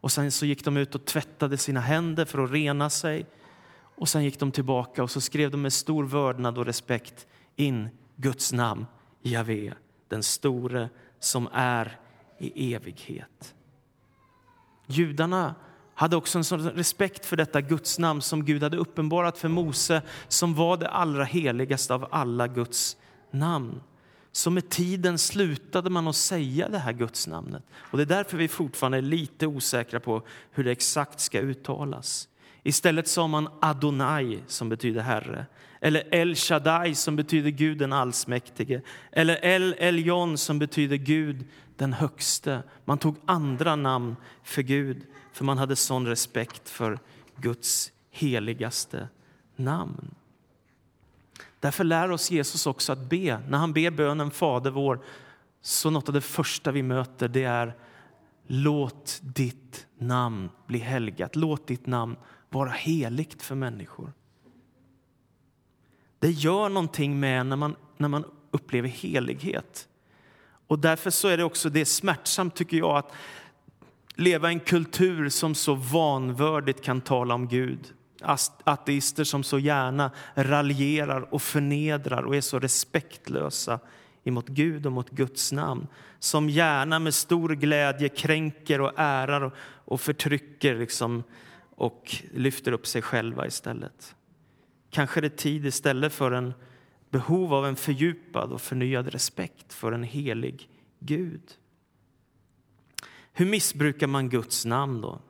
Och 0.00 0.12
sen 0.12 0.30
så 0.30 0.46
gick 0.46 0.64
de 0.64 0.76
ut 0.76 0.94
och 0.94 1.04
tvättade 1.04 1.56
sina 1.56 1.80
händer 1.80 2.24
för 2.24 2.44
att 2.44 2.50
rena 2.50 2.90
sig. 2.90 3.26
Och 3.74 4.08
sen 4.08 4.24
gick 4.24 4.38
de 4.38 4.52
tillbaka 4.52 5.02
och 5.02 5.10
så 5.10 5.20
skrev 5.20 5.50
de 5.50 5.62
med 5.62 5.72
stor 5.72 6.04
vördnad 6.04 6.58
och 6.58 6.66
respekt 6.66 7.26
in 7.56 7.88
Guds 8.16 8.52
namn, 8.52 8.86
Javé, 9.22 9.72
den 10.08 10.22
store 10.22 10.88
som 11.20 11.48
är 11.52 11.98
i 12.38 12.74
evighet. 12.74 13.54
Judarna 14.86 15.54
hade 15.94 16.16
också 16.16 16.38
en 16.38 16.44
sån 16.44 16.70
respekt 16.70 17.26
för 17.26 17.36
detta 17.36 17.60
Guds 17.60 17.98
namn 17.98 18.22
som 18.22 18.44
Gud 18.44 18.62
hade 18.62 18.76
uppenbarat 18.76 19.38
för 19.38 19.48
Mose 19.48 20.02
som 20.28 20.54
var 20.54 20.76
det 20.76 20.88
allra 20.88 21.24
heligaste 21.24 21.94
av 21.94 22.08
alla 22.10 22.48
Guds 22.48 22.96
namn. 23.30 23.80
Så 24.32 24.50
med 24.50 24.68
tiden 24.68 25.18
slutade 25.18 25.90
man 25.90 26.08
att 26.08 26.16
säga 26.16 26.68
det 26.68 26.78
här 26.78 26.92
gudsnamnet. 26.92 27.62
Och 27.76 27.98
det 27.98 28.04
är 28.04 28.06
därför 28.06 28.36
vi 28.36 28.48
fortfarande 28.48 28.98
är 28.98 29.02
lite 29.02 29.46
osäkra 29.46 30.00
på 30.00 30.22
hur 30.50 30.64
det 30.64 30.70
exakt 30.70 31.20
ska 31.20 31.40
uttalas. 31.40 32.28
Istället 32.62 33.08
sa 33.08 33.26
man 33.26 33.48
Adonai, 33.60 34.38
som 34.46 34.68
betyder 34.68 35.00
Herre, 35.00 35.46
eller 35.80 36.14
El 36.14 36.34
Shaddai, 36.34 36.94
som 36.94 37.16
betyder 37.16 37.50
Gud 37.50 37.78
den 37.78 37.92
allsmäktige, 37.92 38.80
eller 39.12 39.44
El 39.44 39.74
Elyon, 39.78 40.38
som 40.38 40.58
betyder 40.58 40.96
Gud 40.96 41.44
den 41.76 41.92
högste. 41.92 42.62
Man 42.84 42.98
tog 42.98 43.16
andra 43.26 43.76
namn 43.76 44.16
för 44.42 44.62
Gud, 44.62 45.02
för 45.32 45.44
man 45.44 45.58
hade 45.58 45.76
sån 45.76 46.06
respekt 46.06 46.68
för 46.68 46.98
Guds 47.36 47.92
heligaste 48.10 49.08
namn. 49.56 50.14
Därför 51.60 51.84
lär 51.84 52.10
oss 52.10 52.30
Jesus 52.30 52.66
också 52.66 52.92
att 52.92 53.08
be. 53.08 53.40
När 53.48 53.58
han 53.58 53.72
ber 53.72 53.90
bönen 53.90 54.30
Fader 54.30 54.70
vår, 54.70 55.00
så 55.62 55.90
något 55.90 56.08
av 56.08 56.14
det 56.14 56.20
första 56.20 56.72
vi 56.72 56.82
möter 56.82 57.28
det 57.28 57.44
är 57.44 57.76
Låt 58.50 59.20
ditt 59.22 59.86
namn 59.98 60.50
bli 60.66 60.78
helgat. 60.78 61.36
Låt 61.36 61.66
ditt 61.66 61.86
namn 61.86 62.16
vara 62.50 62.70
heligt 62.70 63.42
för 63.42 63.54
människor. 63.54 64.12
Det 66.18 66.30
gör 66.30 66.68
någonting 66.68 67.20
med 67.20 67.46
när 67.46 67.56
man, 67.56 67.76
när 67.96 68.08
man 68.08 68.24
upplever 68.50 68.88
helighet. 68.88 69.88
Och 70.66 70.78
därför 70.78 71.10
så 71.10 71.28
är 71.28 71.36
det 71.36 71.44
också 71.44 71.70
det 71.70 71.84
smärtsamt, 71.84 72.56
tycker 72.56 72.76
jag, 72.76 72.96
att 72.96 73.12
leva 74.14 74.50
i 74.50 74.54
en 74.54 74.60
kultur 74.60 75.28
som 75.28 75.54
så 75.54 75.74
vanvördigt 75.74 76.82
kan 76.82 77.00
tala 77.00 77.34
om 77.34 77.48
Gud. 77.48 77.94
Ateister 78.64 79.24
som 79.24 79.42
så 79.42 79.58
gärna 79.58 80.10
raljerar 80.34 81.34
och 81.34 81.42
förnedrar 81.42 82.22
och 82.22 82.36
är 82.36 82.40
så 82.40 82.58
respektlösa 82.58 83.80
emot 84.24 84.48
Gud 84.48 84.86
och 84.86 84.92
mot 84.92 85.10
Guds 85.10 85.52
namn. 85.52 85.86
Som 86.18 86.48
gärna 86.48 86.98
med 86.98 87.14
stor 87.14 87.48
glädje 87.48 88.08
kränker 88.08 88.80
och 88.80 88.92
ärar 88.96 89.52
och 89.60 90.00
förtrycker 90.00 90.78
liksom, 90.78 91.22
och 91.70 92.16
lyfter 92.34 92.72
upp 92.72 92.86
sig 92.86 93.02
själva 93.02 93.46
istället. 93.46 94.14
Kanske 94.90 95.20
är 95.20 95.22
det 95.22 95.36
tid 95.36 95.66
istället 95.66 96.12
för 96.12 96.32
en 96.32 96.54
behov 97.10 97.54
av 97.54 97.66
en 97.66 97.76
fördjupad 97.76 98.52
och 98.52 98.60
förnyad 98.60 99.08
respekt 99.08 99.72
för 99.72 99.92
en 99.92 100.02
helig 100.02 100.68
Gud. 100.98 101.42
Hur 103.32 103.46
missbrukar 103.46 104.06
man 104.06 104.28
Guds 104.28 104.64
namn 104.64 105.00
då? 105.00 105.20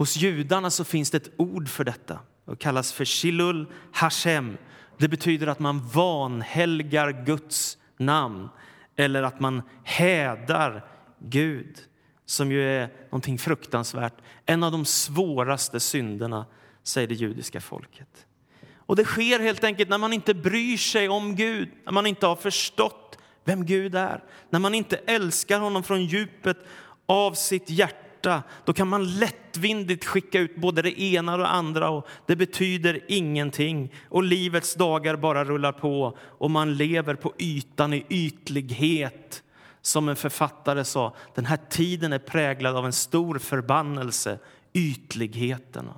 Hos 0.00 0.16
judarna 0.16 0.70
så 0.70 0.84
finns 0.84 1.10
det 1.10 1.16
ett 1.16 1.30
ord 1.36 1.68
för 1.68 1.84
detta. 1.84 2.18
Det 2.46 2.56
kallas 2.56 2.92
för 2.92 3.04
Shilul 3.04 3.66
Hashem. 3.92 4.56
Det 4.98 5.08
betyder 5.08 5.46
att 5.46 5.58
man 5.58 5.88
vanhelgar 5.88 7.24
Guds 7.24 7.78
namn 7.98 8.48
eller 8.96 9.22
att 9.22 9.40
man 9.40 9.62
hädar 9.84 10.86
Gud, 11.18 11.78
som 12.26 12.52
ju 12.52 12.62
är 12.62 12.88
någonting 13.04 13.38
fruktansvärt. 13.38 14.14
En 14.46 14.62
av 14.62 14.72
de 14.72 14.84
svåraste 14.84 15.80
synderna, 15.80 16.46
säger 16.82 17.08
det 17.08 17.14
judiska 17.14 17.60
folket. 17.60 18.26
Och 18.76 18.96
Det 18.96 19.04
sker 19.04 19.40
helt 19.40 19.64
enkelt 19.64 19.90
när 19.90 19.98
man 19.98 20.12
inte 20.12 20.34
bryr 20.34 20.76
sig 20.76 21.08
om 21.08 21.36
Gud, 21.36 21.68
när 21.84 21.92
man 21.92 22.06
inte 22.06 22.26
har 22.26 22.36
förstått 22.36 23.18
vem 23.44 23.66
Gud 23.66 23.94
är, 23.94 24.24
när 24.50 24.58
man 24.58 24.74
inte 24.74 24.96
älskar 24.96 25.60
honom 25.60 25.82
från 25.82 26.04
djupet 26.04 26.56
av 27.06 27.32
sitt 27.32 27.70
hjärta. 27.70 28.09
Då 28.64 28.72
kan 28.72 28.88
man 28.88 29.18
lättvindigt 29.18 30.04
skicka 30.04 30.38
ut 30.38 30.56
både 30.56 30.82
det 30.82 31.00
ena 31.00 31.32
och 31.32 31.38
det 31.38 31.46
andra 31.46 31.90
och 31.90 32.06
det 32.26 32.36
betyder 32.36 33.00
ingenting. 33.08 33.94
Och 34.08 34.22
livets 34.22 34.74
dagar 34.74 35.16
bara 35.16 35.44
rullar 35.44 35.72
på 35.72 36.18
och 36.20 36.50
man 36.50 36.74
lever 36.74 37.14
på 37.14 37.32
ytan 37.38 37.92
i 37.94 38.04
ytlighet. 38.08 39.42
Som 39.82 40.08
en 40.08 40.16
författare 40.16 40.84
sa, 40.84 41.14
den 41.34 41.46
här 41.46 41.58
tiden 41.70 42.12
är 42.12 42.18
präglad 42.18 42.76
av 42.76 42.86
en 42.86 42.92
stor 42.92 43.38
förbannelse, 43.38 44.38
ytligheterna. 44.72 45.94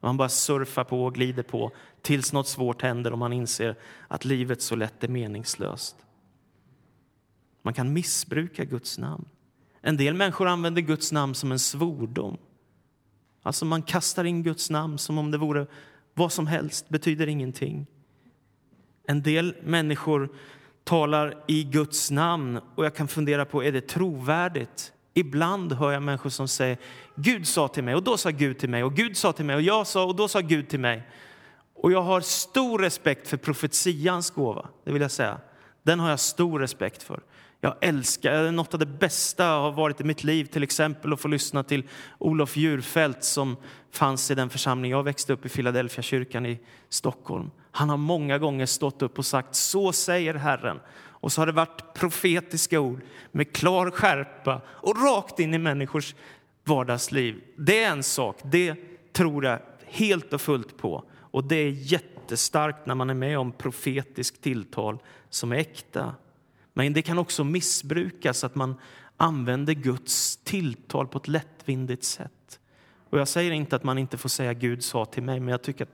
Man 0.00 0.16
bara 0.16 0.28
surfar 0.28 0.84
på 0.84 1.04
och 1.04 1.14
glider 1.14 1.42
på 1.42 1.72
tills 2.02 2.32
något 2.32 2.48
svårt 2.48 2.82
händer 2.82 3.12
och 3.12 3.18
man 3.18 3.32
inser 3.32 3.76
att 4.08 4.24
livet 4.24 4.62
så 4.62 4.76
lätt 4.76 5.04
är 5.04 5.08
meningslöst. 5.08 5.96
Man 7.62 7.74
kan 7.74 7.92
missbruka 7.92 8.64
Guds 8.64 8.98
namn. 8.98 9.28
En 9.86 9.96
del 9.96 10.14
människor 10.14 10.46
använder 10.46 10.82
Guds 10.82 11.12
namn 11.12 11.34
som 11.34 11.52
en 11.52 11.58
svordom. 11.58 12.36
Alltså 13.42 13.64
man 13.64 13.82
kastar 13.82 14.24
in 14.24 14.42
Guds 14.42 14.70
namn 14.70 14.98
som 14.98 15.18
om 15.18 15.30
det 15.30 15.38
vore 15.38 15.66
vad 16.14 16.32
som 16.32 16.46
helst, 16.46 16.88
betyder 16.88 17.26
ingenting. 17.26 17.86
En 19.08 19.22
del 19.22 19.56
människor 19.62 20.28
talar 20.84 21.44
i 21.48 21.64
Guds 21.64 22.10
namn 22.10 22.60
och 22.74 22.84
jag 22.84 22.94
kan 22.94 23.08
fundera 23.08 23.44
på, 23.44 23.64
är 23.64 23.72
det 23.72 23.80
trovärdigt? 23.80 24.92
Ibland 25.14 25.72
hör 25.72 25.92
jag 25.92 26.02
människor 26.02 26.30
som 26.30 26.48
säger 26.48 26.78
Gud 27.14 27.48
sa 27.48 27.68
till 27.68 27.84
mig 27.84 27.94
och 27.94 28.02
då 28.02 28.16
sa 28.16 28.30
Gud 28.30 28.58
till 28.58 28.70
mig 28.70 28.84
och 28.84 28.94
Gud 28.94 29.16
sa 29.16 29.32
till 29.32 29.44
mig 29.44 29.56
och 29.56 29.62
jag 29.62 29.86
sa 29.86 30.04
och 30.04 30.16
då 30.16 30.28
sa 30.28 30.40
Gud 30.40 30.68
till 30.68 30.80
mig. 30.80 31.08
Och 31.74 31.92
jag 31.92 32.02
har 32.02 32.20
stor 32.20 32.78
respekt 32.78 33.28
för 33.28 33.36
profetians 33.36 34.30
gåva, 34.30 34.68
det 34.84 34.92
vill 34.92 35.02
jag 35.02 35.10
säga. 35.10 35.40
Den 35.82 36.00
har 36.00 36.10
jag 36.10 36.20
stor 36.20 36.60
respekt 36.60 37.02
för. 37.02 37.20
Jag 37.66 37.76
älskar, 37.80 38.52
något 38.52 38.74
av 38.74 38.80
det 38.80 38.86
bästa 38.86 39.44
har 39.44 39.72
varit 39.72 40.00
i 40.00 40.04
mitt 40.04 40.24
liv 40.24 40.44
till 40.44 40.62
exempel 40.62 41.12
att 41.12 41.20
få 41.20 41.28
lyssna 41.28 41.62
till 41.62 41.88
Olof 42.18 42.56
Djurfält 42.56 43.24
som 43.24 43.56
fanns 43.90 44.30
i 44.30 44.34
den 44.34 44.50
församling 44.50 44.90
jag 44.90 45.02
växte 45.02 45.32
upp 45.32 45.46
i, 45.46 45.48
Philadelphia 45.48 46.02
kyrkan 46.02 46.46
i 46.46 46.60
Stockholm. 46.88 47.50
Han 47.70 47.88
har 47.88 47.96
många 47.96 48.38
gånger 48.38 48.66
stått 48.66 49.02
upp 49.02 49.18
och 49.18 49.26
sagt 49.26 49.54
så 49.54 49.92
säger 49.92 50.34
Herren. 50.34 50.80
Och 50.96 51.32
så 51.32 51.40
har 51.40 51.46
det 51.46 51.52
varit 51.52 51.94
profetiska 51.94 52.80
ord 52.80 53.00
med 53.32 53.52
klar 53.52 53.90
skärpa 53.90 54.60
och 54.68 55.02
rakt 55.02 55.40
in 55.40 55.54
i 55.54 55.58
människors 55.58 56.14
vardagsliv. 56.64 57.40
Det 57.56 57.84
är 57.84 57.90
en 57.90 58.02
sak, 58.02 58.36
det 58.44 58.74
tror 59.12 59.44
jag 59.44 59.58
helt 59.84 60.32
och 60.32 60.40
fullt 60.40 60.78
på. 60.78 61.04
Och 61.14 61.44
det 61.44 61.56
är 61.56 61.70
jättestarkt 61.70 62.86
när 62.86 62.94
man 62.94 63.10
är 63.10 63.14
med 63.14 63.38
om 63.38 63.52
profetiskt 63.52 64.42
tilltal 64.42 64.98
som 65.30 65.52
är 65.52 65.56
äkta. 65.56 66.14
Men 66.76 66.92
det 66.92 67.02
kan 67.02 67.18
också 67.18 67.44
missbrukas, 67.44 68.44
att 68.44 68.54
man 68.54 68.74
använder 69.16 69.72
Guds 69.72 70.36
tilltal 70.36 71.06
på 71.08 71.18
ett 71.18 71.28
lättvindigt 71.28 72.04
sätt. 72.04 72.60
Och 73.10 73.18
jag 73.18 73.28
säger 73.28 73.50
inte 73.50 73.76
att 73.76 73.84
man 73.84 73.98
inte 73.98 74.16
får 74.16 74.28
säga 74.28 74.54
Gud 74.54 74.84
sa 74.84 75.04
till 75.04 75.22
mig, 75.22 75.40
men 75.40 75.48
jag 75.48 75.62
tycker 75.62 75.84
att 75.84 75.90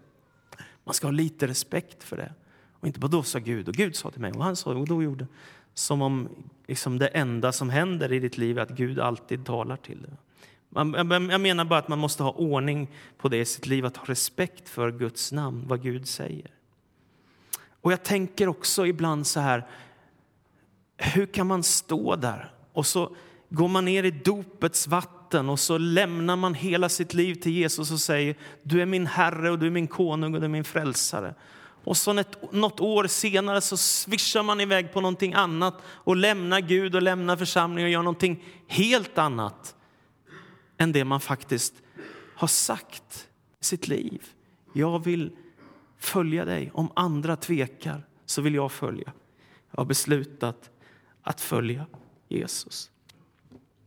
man 0.84 0.94
ska 0.94 1.06
ha 1.06 1.12
lite 1.12 1.46
respekt 1.46 2.04
för 2.04 2.16
det. 2.16 2.32
Och 2.80 2.86
inte 2.86 3.00
bara 3.00 3.08
då 3.08 3.22
sa 3.22 3.38
Gud 3.38 3.68
och 3.68 3.74
Gud 3.74 3.96
sa 3.96 4.10
till 4.10 4.20
mig 4.20 4.32
och 4.32 4.44
han 4.44 4.56
sa 4.56 4.74
och 4.74 4.88
då 4.88 5.02
gjorde. 5.02 5.26
Som 5.74 6.02
om 6.02 6.28
liksom 6.66 6.98
det 6.98 7.06
enda 7.06 7.52
som 7.52 7.70
händer 7.70 8.12
i 8.12 8.18
ditt 8.18 8.38
liv 8.38 8.58
är 8.58 8.62
att 8.62 8.70
Gud 8.70 9.00
alltid 9.00 9.44
talar 9.44 9.76
till 9.76 10.02
dig. 10.02 10.12
Jag 11.30 11.40
menar 11.40 11.64
bara 11.64 11.78
att 11.78 11.88
man 11.88 11.98
måste 11.98 12.22
ha 12.22 12.30
ordning 12.30 12.90
på 13.18 13.28
det 13.28 13.38
i 13.38 13.44
sitt 13.44 13.66
liv, 13.66 13.86
att 13.86 13.96
ha 13.96 14.04
respekt 14.06 14.68
för 14.68 14.90
Guds 14.90 15.32
namn, 15.32 15.64
vad 15.66 15.82
Gud 15.82 16.08
säger. 16.08 16.50
Och 17.80 17.92
jag 17.92 18.02
tänker 18.02 18.48
också 18.48 18.86
ibland 18.86 19.26
så 19.26 19.40
här, 19.40 19.66
hur 21.02 21.26
kan 21.26 21.46
man 21.46 21.62
stå 21.62 22.16
där 22.16 22.52
och 22.72 22.86
så 22.86 23.16
går 23.48 23.68
man 23.68 23.84
ner 23.84 24.04
i 24.04 24.10
dopets 24.10 24.86
vatten 24.86 25.48
och 25.48 25.60
så 25.60 25.78
lämnar 25.78 26.36
man 26.36 26.54
hela 26.54 26.88
sitt 26.88 27.14
liv 27.14 27.34
till 27.34 27.52
Jesus 27.52 27.90
och 27.90 28.00
säger 28.00 28.36
du 28.62 28.82
är 28.82 28.86
min 28.86 29.06
Herre 29.06 29.50
och 29.50 29.58
du 29.58 29.66
är 29.66 29.70
min 29.70 29.86
konung 29.86 30.34
och 30.34 30.40
du 30.40 30.44
är 30.44 30.50
min 30.50 30.64
frälsare. 30.64 31.34
Och 31.84 31.96
så 31.96 32.18
ett, 32.18 32.52
något 32.52 32.80
år 32.80 33.06
senare 33.06 33.60
så 33.60 33.76
svischar 33.76 34.42
man 34.42 34.60
iväg 34.60 34.92
på 34.92 35.00
någonting 35.00 35.32
annat 35.32 35.74
och 35.84 36.16
lämnar 36.16 36.60
Gud 36.60 36.94
och 36.94 37.02
lämnar 37.02 37.36
församlingen 37.36 37.86
och 37.86 37.92
gör 37.92 38.02
någonting 38.02 38.44
helt 38.66 39.18
annat 39.18 39.74
än 40.78 40.92
det 40.92 41.04
man 41.04 41.20
faktiskt 41.20 41.74
har 42.36 42.48
sagt 42.48 43.28
i 43.60 43.64
sitt 43.64 43.88
liv. 43.88 44.22
Jag 44.72 45.04
vill 45.04 45.30
följa 45.98 46.44
dig. 46.44 46.70
Om 46.74 46.88
andra 46.94 47.36
tvekar 47.36 48.06
så 48.26 48.42
vill 48.42 48.54
jag 48.54 48.72
följa. 48.72 49.12
Jag 49.70 49.80
har 49.80 49.84
beslutat 49.84 50.70
att 51.22 51.40
följa 51.40 51.86
Jesus. 52.28 52.90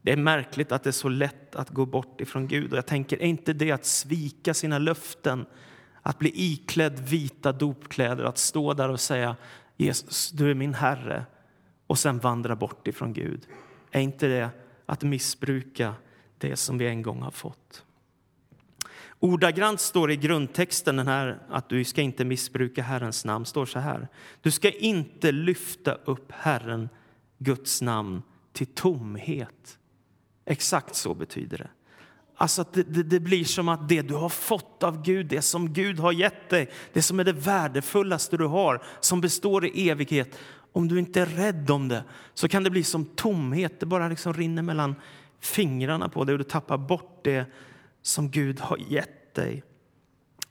Det 0.02 0.12
är 0.12 0.18
märkligt 0.18 0.72
att 0.72 0.84
det 0.84 0.90
är 0.90 0.92
så 0.92 1.10
lätt 1.10 1.56
att 1.56 1.70
gå 1.70 1.86
bort 1.86 2.22
ifrån 2.22 2.48
Gud. 2.48 2.72
Och 2.72 2.78
jag 2.78 2.86
tänker, 2.86 3.22
är 3.22 3.26
inte 3.26 3.54
det 3.54 3.72
att 3.72 3.86
svika 3.86 4.54
sina 4.54 4.78
löften? 4.78 5.46
Att 6.02 6.20
bli 6.20 6.32
iklädd 6.36 7.00
vita 7.00 7.52
dopkläder, 7.52 8.24
att 8.24 8.38
stå 8.38 8.74
där 8.74 8.90
och 8.90 9.00
säga 9.00 9.36
Jesus, 9.78 10.32
du 10.32 10.52
är 10.52 10.54
min 10.54 10.74
Herre 10.74 11.26
och 11.88 12.00
sen 12.00 12.20
vandra 12.20 12.56
bort 12.56 12.88
ifrån 12.88 13.14
Gud. 13.14 13.48
Är 13.92 14.02
inte 14.02 14.28
det 14.28 14.50
att 14.86 15.04
missbruka 15.04 15.94
det 16.38 16.56
som 16.56 16.78
vi 16.78 16.88
en 16.88 17.02
gång 17.02 17.22
har 17.22 17.32
fått? 17.32 17.86
Ordagrant 19.20 19.80
står 19.80 20.12
i 20.12 20.16
grundtexten 20.16 20.96
den 20.96 21.08
här, 21.08 21.40
att 21.50 21.70
du 21.70 21.84
ska 21.84 22.02
inte 22.02 22.26
missbruka 22.26 22.84
Herrens 22.84 23.26
namn. 23.26 23.46
står 23.46 23.66
så 23.66 23.80
här. 23.80 24.08
Du 24.42 24.52
ska 24.52 24.70
inte 24.70 25.32
lyfta 25.32 25.94
upp 25.94 26.32
Herren, 26.32 26.90
Guds 27.38 27.82
namn, 27.82 28.22
till 28.54 28.68
tomhet. 28.68 29.78
Exakt 30.46 30.96
så 30.96 31.14
betyder 31.14 31.58
det. 31.58 31.70
Alltså 32.38 32.62
att 32.62 32.74
det, 32.74 32.84
det, 32.84 33.04
det, 33.04 33.20
blir 33.20 33.44
som 33.44 33.70
att 33.70 33.90
det 33.90 34.02
du 34.02 34.14
har 34.14 34.30
fått 34.30 34.84
av 34.84 35.02
Gud, 35.02 35.26
det 35.26 35.42
som 35.42 35.74
Gud 35.74 36.00
har 36.00 36.12
gett 36.12 36.50
dig, 36.50 36.72
det 36.94 37.02
som 37.02 37.20
är 37.20 37.24
det 37.24 37.34
värdefullaste 37.34 38.38
du 38.38 38.46
har, 38.46 38.84
som 39.00 39.22
består 39.22 39.66
i 39.66 39.90
evighet. 39.90 40.38
Om 40.72 40.88
du 40.88 41.00
inte 41.00 41.22
är 41.22 41.26
rädd 41.26 41.70
om 41.72 41.88
det 41.88 42.04
så 42.34 42.48
kan 42.48 42.64
det 42.64 42.70
bli 42.70 42.84
som 42.84 43.06
tomhet. 43.06 43.80
Det 43.80 43.86
bara 43.86 44.08
liksom 44.08 44.34
rinner 44.34 44.62
mellan 44.62 44.96
fingrarna 45.40 46.10
på 46.10 46.24
dig 46.24 46.34
och 46.34 46.40
du 46.40 46.44
tappar 46.44 46.78
bort 46.78 47.24
det 47.24 47.46
som 48.02 48.32
Gud 48.32 48.60
har 48.60 48.78
gett 48.90 49.34
dig. 49.34 49.64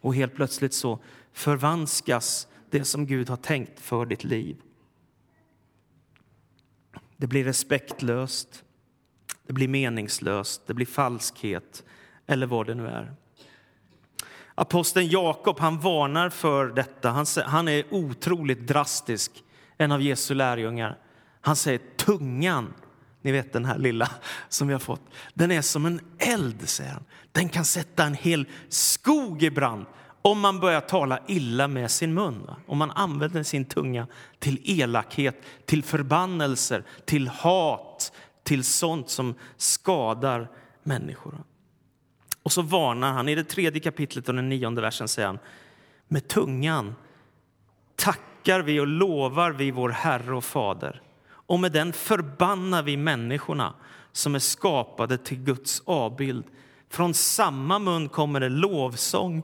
Och 0.00 0.14
helt 0.14 0.34
plötsligt 0.34 0.74
så 0.74 0.98
förvanskas 1.32 2.48
det 2.70 2.84
som 2.84 3.06
Gud 3.06 3.28
har 3.28 3.36
tänkt 3.36 3.80
för 3.80 4.06
ditt 4.06 4.24
liv. 4.24 4.56
Det 7.16 7.26
blir 7.26 7.44
respektlöst, 7.44 8.64
det 9.46 9.52
blir 9.52 9.68
meningslöst, 9.68 10.62
det 10.66 10.74
blir 10.74 10.86
falskhet 10.86 11.84
eller 12.26 12.46
vad 12.46 12.66
det 12.66 12.74
nu 12.74 12.86
är. 12.86 13.14
Aposteln 14.54 15.08
Jakob 15.08 15.60
han 15.60 15.80
varnar 15.80 16.30
för 16.30 16.66
detta. 16.66 17.26
Han, 17.46 17.68
är 17.68 17.94
otroligt 17.94 18.66
drastisk, 18.66 19.44
en 19.78 19.92
av 19.92 20.02
Jesu 20.02 20.34
lärjungar. 20.34 20.98
Han 21.40 21.56
säger 21.56 21.80
tungan, 21.96 22.74
ni 23.22 23.32
vet 23.32 23.52
den 23.52 23.64
här 23.64 23.78
lilla 23.78 24.10
som 24.48 24.68
vi 24.68 24.72
har 24.72 24.80
fått, 24.80 25.02
den 25.34 25.50
är 25.50 25.62
som 25.62 25.86
en 25.86 26.00
eld, 26.18 26.68
säger 26.68 26.90
han. 26.90 27.04
Den 27.32 27.48
kan 27.48 27.64
sätta 27.64 28.04
en 28.04 28.14
hel 28.14 28.46
skog 28.68 29.42
i 29.42 29.50
brand 29.50 29.86
om 30.28 30.40
man 30.40 30.60
börjar 30.60 30.80
tala 30.80 31.18
illa 31.26 31.68
med 31.68 31.90
sin 31.90 32.14
mun. 32.14 32.50
Om 32.66 32.78
man 32.78 32.90
använder 32.90 33.42
sin 33.42 33.64
tunga 33.64 34.06
till 34.38 34.60
elakhet, 34.64 35.42
till 35.66 35.82
förbannelser, 35.82 36.84
till 37.04 37.28
hat, 37.28 38.12
till 38.42 38.64
sånt 38.64 39.10
som 39.10 39.34
skadar 39.56 40.48
människor. 40.82 41.44
Och 42.42 42.52
så 42.52 42.62
varnar 42.62 43.12
han 43.12 43.28
i 43.28 43.34
det 43.34 43.44
tredje 43.44 43.80
kapitlet 43.80 44.28
och 44.28 44.34
den 44.34 44.48
nionde 44.48 44.80
versen 44.80 45.08
säger 45.08 45.28
han 45.28 45.38
med 46.08 46.28
tungan 46.28 46.94
tackar 47.96 48.60
vi 48.60 48.80
och 48.80 48.86
lovar 48.86 49.50
vi 49.50 49.70
vår 49.70 49.88
Herre 49.90 50.36
och 50.36 50.44
Fader 50.44 51.02
och 51.26 51.60
med 51.60 51.72
den 51.72 51.92
förbannar 51.92 52.82
vi 52.82 52.96
människorna 52.96 53.74
som 54.12 54.34
är 54.34 54.38
skapade 54.38 55.18
till 55.18 55.38
Guds 55.38 55.82
avbild. 55.84 56.44
Från 56.90 57.14
samma 57.14 57.78
mun 57.78 58.08
kommer 58.08 58.40
det 58.40 58.48
lovsång 58.48 59.42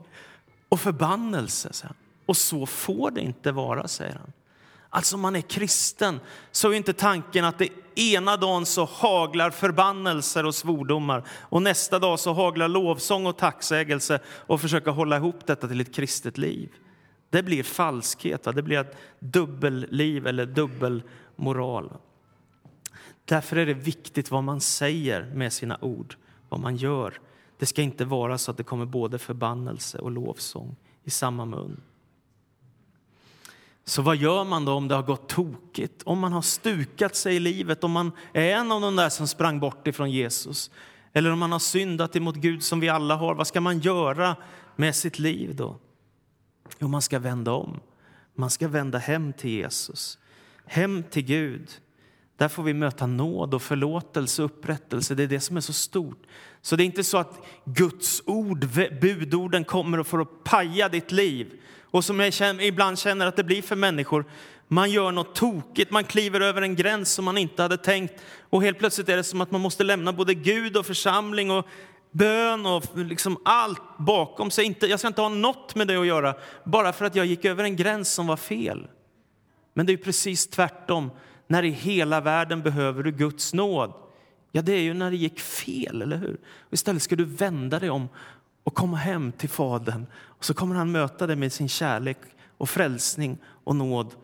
och 0.71 0.79
förbannelse. 0.79 1.89
Och 2.25 2.37
så 2.37 2.65
får 2.65 3.11
det 3.11 3.21
inte 3.21 3.51
vara, 3.51 3.87
säger 3.87 4.15
han. 4.15 4.33
Alltså 4.89 5.15
om 5.15 5.21
man 5.21 5.35
är 5.35 5.41
kristen 5.41 6.19
så 6.51 6.69
är 6.69 6.73
inte 6.73 6.93
tanken 6.93 7.45
att 7.45 7.57
det 7.57 7.69
ena 7.95 8.37
dagen 8.37 8.65
så 8.65 8.85
haglar 8.85 9.49
förbannelser 9.49 10.45
och 10.45 10.55
svordomar 10.55 11.23
och 11.29 11.61
nästa 11.61 11.99
dag 11.99 12.19
så 12.19 12.33
haglar 12.33 12.67
lovsång 12.67 13.25
och 13.25 13.37
tacksägelse 13.37 14.19
och 14.25 14.61
försöka 14.61 14.91
hålla 14.91 15.17
ihop 15.17 15.45
detta 15.45 15.67
till 15.67 15.81
ett 15.81 15.95
kristet 15.95 16.37
liv. 16.37 16.69
Det 17.29 17.43
blir 17.43 17.63
falskhet, 17.63 18.45
va? 18.45 18.51
det 18.51 18.61
blir 18.61 18.79
ett 18.79 18.97
dubbelliv 19.19 20.27
eller 20.27 20.45
dubbelmoral. 20.45 21.91
Därför 23.25 23.55
är 23.55 23.65
det 23.65 23.73
viktigt 23.73 24.31
vad 24.31 24.43
man 24.43 24.61
säger 24.61 25.31
med 25.33 25.53
sina 25.53 25.77
ord, 25.81 26.15
vad 26.49 26.59
man 26.59 26.75
gör. 26.75 27.19
Det 27.61 27.67
ska 27.67 27.81
inte 27.81 28.05
vara 28.05 28.37
så 28.37 28.51
att 28.51 28.57
det 28.57 28.63
kommer 28.63 28.85
både 28.85 29.19
förbannelse 29.19 29.97
och 29.97 30.11
lovsång 30.11 30.75
i 31.03 31.09
samma 31.09 31.45
mun. 31.45 31.81
Så 33.85 34.01
vad 34.01 34.15
gör 34.15 34.43
man 34.43 34.65
då 34.65 34.73
om 34.73 34.87
det 34.87 34.95
har 34.95 35.03
gått 35.03 35.29
tokigt? 35.29 36.03
Om 36.03 36.19
man 36.19 36.33
har 36.33 36.41
stukat 36.41 37.15
sig 37.15 37.35
i 37.35 37.39
livet, 37.39 37.83
om 37.83 37.91
man 37.91 38.11
är 38.33 38.55
en 38.55 38.71
av 38.71 38.81
de 38.81 38.95
där 38.95 39.09
som 39.09 39.27
sprang 39.27 39.59
bort 39.59 39.87
ifrån 39.87 40.11
Jesus 40.11 40.71
eller 41.13 41.31
om 41.31 41.39
man 41.39 41.51
har 41.51 41.59
syndat 41.59 42.15
emot 42.15 42.35
Gud 42.35 42.63
som 42.63 42.79
vi 42.79 42.89
alla 42.89 43.15
har, 43.15 43.35
vad 43.35 43.47
ska 43.47 43.61
man 43.61 43.79
göra 43.79 44.35
med 44.75 44.95
sitt 44.95 45.19
liv 45.19 45.55
då? 45.55 45.79
Jo, 46.79 46.87
man 46.87 47.01
ska 47.01 47.19
vända 47.19 47.51
om. 47.51 47.79
Man 48.35 48.49
ska 48.49 48.67
vända 48.67 48.97
hem 48.97 49.33
till 49.33 49.49
Jesus, 49.51 50.17
hem 50.65 51.03
till 51.03 51.23
Gud. 51.23 51.69
Där 52.41 52.47
får 52.47 52.63
vi 52.63 52.73
möta 52.73 53.05
nåd 53.05 53.53
och 53.53 53.61
förlåtelse 53.61 54.43
och 54.43 54.45
upprättelse. 54.45 55.15
Det 55.15 55.23
är 55.23 55.27
det 55.27 55.39
som 55.39 55.57
är 55.57 55.61
så 55.61 55.73
stort. 55.73 56.23
Så 56.61 56.75
det 56.75 56.83
är 56.83 56.85
inte 56.85 57.03
så 57.03 57.17
att 57.17 57.45
Guds 57.65 58.23
ord, 58.25 58.67
budorden 59.01 59.63
kommer 59.63 60.03
för 60.03 60.19
att 60.19 60.43
paja 60.43 60.89
ditt 60.89 61.11
liv 61.11 61.51
och 61.83 62.05
som 62.05 62.19
jag 62.19 62.33
känner, 62.33 62.63
ibland 62.63 62.99
känner 62.99 63.25
att 63.25 63.35
det 63.35 63.43
blir 63.43 63.61
för 63.61 63.75
människor. 63.75 64.25
Man 64.67 64.91
gör 64.91 65.11
något 65.11 65.35
tokigt, 65.35 65.91
man 65.91 66.03
kliver 66.03 66.41
över 66.41 66.61
en 66.61 66.75
gräns 66.75 67.11
som 67.11 67.25
man 67.25 67.37
inte 67.37 67.61
hade 67.61 67.77
tänkt 67.77 68.13
och 68.49 68.61
helt 68.61 68.79
plötsligt 68.79 69.09
är 69.09 69.17
det 69.17 69.23
som 69.23 69.41
att 69.41 69.51
man 69.51 69.61
måste 69.61 69.83
lämna 69.83 70.13
både 70.13 70.33
Gud 70.33 70.77
och 70.77 70.85
församling 70.85 71.51
och 71.51 71.67
bön 72.11 72.65
och 72.65 72.83
liksom 72.95 73.37
allt 73.45 73.97
bakom 73.97 74.51
sig. 74.51 74.77
jag 74.81 74.99
ska 74.99 75.07
inte 75.07 75.21
ha 75.21 75.29
något 75.29 75.75
med 75.75 75.87
det 75.87 75.97
att 75.97 76.07
göra 76.07 76.35
bara 76.63 76.93
för 76.93 77.05
att 77.05 77.15
jag 77.15 77.25
gick 77.25 77.45
över 77.45 77.63
en 77.63 77.75
gräns 77.75 78.13
som 78.13 78.27
var 78.27 78.37
fel. 78.37 78.87
Men 79.73 79.85
det 79.85 79.93
är 79.93 79.97
precis 79.97 80.47
tvärtom. 80.47 81.11
När 81.51 81.63
i 81.63 81.69
hela 81.69 82.21
världen 82.21 82.61
behöver 82.61 83.03
du 83.03 83.11
Guds 83.11 83.53
nåd. 83.53 83.93
Ja, 84.51 84.61
det 84.61 84.73
är 84.73 84.81
ju 84.81 84.93
när 84.93 85.11
det 85.11 85.17
gick 85.17 85.39
fel, 85.39 86.01
eller 86.01 86.17
hur? 86.17 86.37
Och 86.59 86.73
istället 86.73 87.01
ska 87.01 87.15
du 87.15 87.25
vända 87.25 87.79
dig 87.79 87.89
om 87.89 88.09
och 88.63 88.75
komma 88.75 88.97
hem 88.97 89.31
till 89.31 89.49
Fadern. 89.49 90.05
Och 90.13 90.45
så 90.45 90.53
kommer 90.53 90.75
han 90.75 90.91
möta 90.91 91.27
dig 91.27 91.35
med 91.35 91.53
sin 91.53 91.69
kärlek 91.69 92.17
och 92.57 92.69
frälsning 92.69 93.37
och 93.43 93.75
nåd 93.75 94.15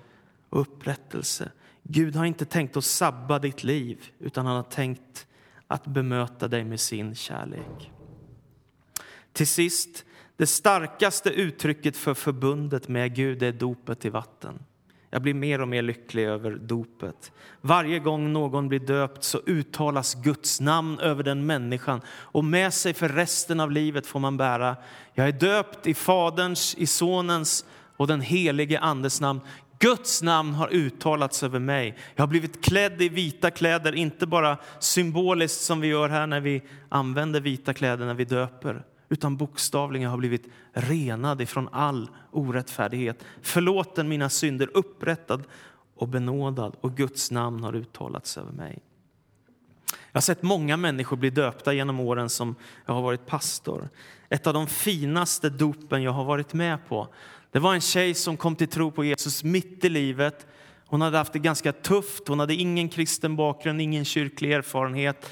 och 0.49 0.61
upprättelse. 0.61 1.51
Gud 1.83 2.15
har 2.15 2.25
inte 2.25 2.45
tänkt 2.45 2.77
att 2.77 2.85
sabba 2.85 3.39
ditt 3.39 3.63
liv, 3.63 4.05
utan 4.19 4.45
han 4.45 4.55
har 4.55 4.63
tänkt 4.63 5.27
att 5.67 5.87
bemöta 5.87 6.47
dig 6.47 6.63
med 6.63 6.79
sin 6.79 7.15
kärlek. 7.15 7.91
Till 9.33 9.47
sist, 9.47 10.05
det 10.37 10.47
starkaste 10.47 11.29
uttrycket 11.29 11.97
för 11.97 12.13
förbundet 12.13 12.87
med 12.87 13.15
Gud 13.15 13.43
är 13.43 13.51
dopet 13.51 14.05
i 14.05 14.09
vatten. 14.09 14.59
Jag 15.09 15.21
blir 15.21 15.33
mer 15.33 15.61
och 15.61 15.67
mer 15.67 15.81
lycklig 15.81 16.23
över 16.23 16.51
dopet. 16.51 17.31
Varje 17.61 17.99
gång 17.99 18.33
någon 18.33 18.67
blir 18.67 18.79
döpt 18.79 19.23
så 19.23 19.41
uttalas 19.45 20.15
Guds 20.15 20.61
namn 20.61 20.99
över 20.99 21.23
den 21.23 21.45
människan 21.45 22.01
och 22.09 22.43
med 22.43 22.73
sig 22.73 22.93
för 22.93 23.09
resten 23.09 23.59
av 23.59 23.71
livet 23.71 24.07
får 24.07 24.19
man 24.19 24.37
bära 24.37 24.75
Jag 25.13 25.27
är 25.27 25.31
döpt 25.31 25.87
i 25.87 25.93
Faderns, 25.93 26.75
i 26.75 26.87
Sonens 26.87 27.65
och 27.97 28.07
den 28.07 28.21
helige 28.21 28.79
Andes 28.79 29.21
namn. 29.21 29.41
Guds 29.79 30.21
namn 30.21 30.53
har 30.53 30.73
uttalats 30.73 31.43
över 31.43 31.59
mig. 31.59 31.97
Jag 32.15 32.21
har 32.21 32.27
blivit 32.27 32.63
klädd 32.63 33.01
i 33.01 33.09
vita 33.09 33.51
kläder, 33.51 33.95
inte 33.95 34.27
bara 34.27 34.57
symboliskt 34.79 35.61
som 35.61 35.81
vi 35.81 35.87
gör 35.87 36.09
här 36.09 36.27
när 36.27 36.39
vi 36.39 36.61
använder 36.89 37.41
vita 37.41 37.73
kläder 37.73 38.05
när 38.05 38.13
vi 38.13 38.25
döper 38.25 38.83
utan 39.09 39.37
bokstavligen 39.37 40.09
har 40.09 40.17
blivit 40.17 40.45
renad 40.71 41.41
ifrån 41.41 41.69
all 41.71 42.09
orättfärdighet. 42.31 43.25
Förlåten 43.41 44.07
mina 44.07 44.29
synder, 44.29 44.69
upprättad 44.73 45.43
och 45.95 46.07
benådad 46.07 46.75
och 46.81 46.97
Guds 46.97 47.31
namn 47.31 47.63
har 47.63 47.75
uttalats 47.75 48.37
över 48.37 48.51
mig. 48.51 48.79
Jag 50.11 50.17
har 50.17 50.21
sett 50.21 50.43
många 50.43 50.77
människor 50.77 51.17
bli 51.17 51.29
döpta 51.29 51.73
genom 51.73 51.99
åren 51.99 52.29
som 52.29 52.55
jag 52.85 52.93
har 52.93 53.01
varit 53.01 53.25
pastor. 53.25 53.89
Ett 54.29 54.47
av 54.47 54.53
de 54.53 54.67
finaste 54.67 55.49
dopen 55.49 56.03
jag 56.03 56.11
har 56.11 56.23
varit 56.23 56.53
med 56.53 56.87
på 56.87 57.07
det 57.51 57.59
var 57.59 57.73
en 57.73 57.81
tjej 57.81 58.13
som 58.13 58.37
kom 58.37 58.55
till 58.55 58.67
tro 58.67 58.91
på 58.91 59.03
Jesus 59.03 59.43
mitt 59.43 59.85
i 59.85 59.89
livet. 59.89 60.47
Hon 60.85 61.01
hade 61.01 61.17
haft 61.17 61.33
det 61.33 61.39
ganska 61.39 61.71
tufft, 61.71 62.27
hon 62.27 62.39
hade 62.39 62.53
ingen 62.53 62.89
kristen 62.89 63.35
bakgrund, 63.35 63.81
ingen 63.81 64.05
kyrklig 64.05 64.51
erfarenhet. 64.51 65.29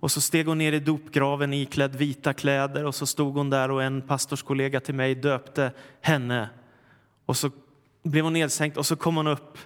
Och 0.00 0.10
så 0.10 0.20
steg 0.20 0.46
hon 0.46 0.58
ner 0.58 0.72
i 0.72 0.80
dopgraven 0.80 1.54
iklädd 1.54 1.96
vita 1.96 2.32
kläder 2.32 2.84
och 2.84 2.94
så 2.94 3.06
stod 3.06 3.34
hon 3.34 3.50
där 3.50 3.70
och 3.70 3.82
en 3.82 4.02
pastorskollega 4.02 4.80
till 4.80 4.94
mig 4.94 5.14
döpte 5.14 5.72
henne. 6.00 6.48
Och 7.26 7.36
så 7.36 7.50
blev 8.02 8.24
hon 8.24 8.32
nedsänkt 8.32 8.76
och 8.76 8.86
så 8.86 8.96
kom 8.96 9.16
hon 9.16 9.26
upp. 9.26 9.58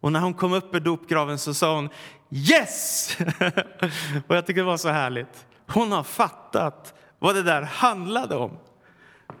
Och 0.00 0.12
när 0.12 0.20
hon 0.20 0.34
kom 0.34 0.52
upp 0.52 0.74
ur 0.74 0.80
dopgraven 0.80 1.38
så 1.38 1.54
sa 1.54 1.74
hon 1.74 1.88
Yes! 2.30 3.16
och 4.26 4.36
jag 4.36 4.46
tycker 4.46 4.60
det 4.60 4.66
var 4.66 4.76
så 4.76 4.88
härligt. 4.88 5.46
Hon 5.66 5.92
har 5.92 6.02
fattat 6.02 6.94
vad 7.18 7.34
det 7.34 7.42
där 7.42 7.62
handlade 7.62 8.36
om. 8.36 8.58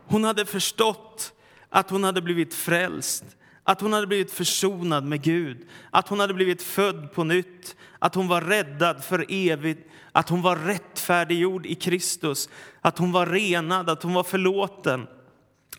Hon 0.06 0.24
hade 0.24 0.46
förstått 0.46 1.32
att 1.68 1.90
hon 1.90 2.04
hade 2.04 2.22
blivit 2.22 2.54
frälst, 2.54 3.24
att 3.62 3.80
hon 3.80 3.92
hade 3.92 4.06
blivit 4.06 4.32
försonad 4.32 5.04
med 5.04 5.22
Gud, 5.22 5.68
att 5.90 6.08
hon 6.08 6.20
hade 6.20 6.34
blivit 6.34 6.62
född 6.62 7.12
på 7.12 7.24
nytt, 7.24 7.76
att 8.04 8.14
hon 8.14 8.28
var 8.28 8.40
räddad 8.40 9.04
för 9.04 9.26
evigt, 9.28 9.88
att 10.12 10.28
hon 10.28 10.42
var 10.42 10.56
rättfärdiggjord 10.56 11.66
i 11.66 11.74
Kristus, 11.74 12.48
att 12.80 12.98
hon 12.98 13.12
var 13.12 13.26
renad, 13.26 13.90
att 13.90 14.02
hon 14.02 14.14
var 14.14 14.22
förlåten, 14.22 15.06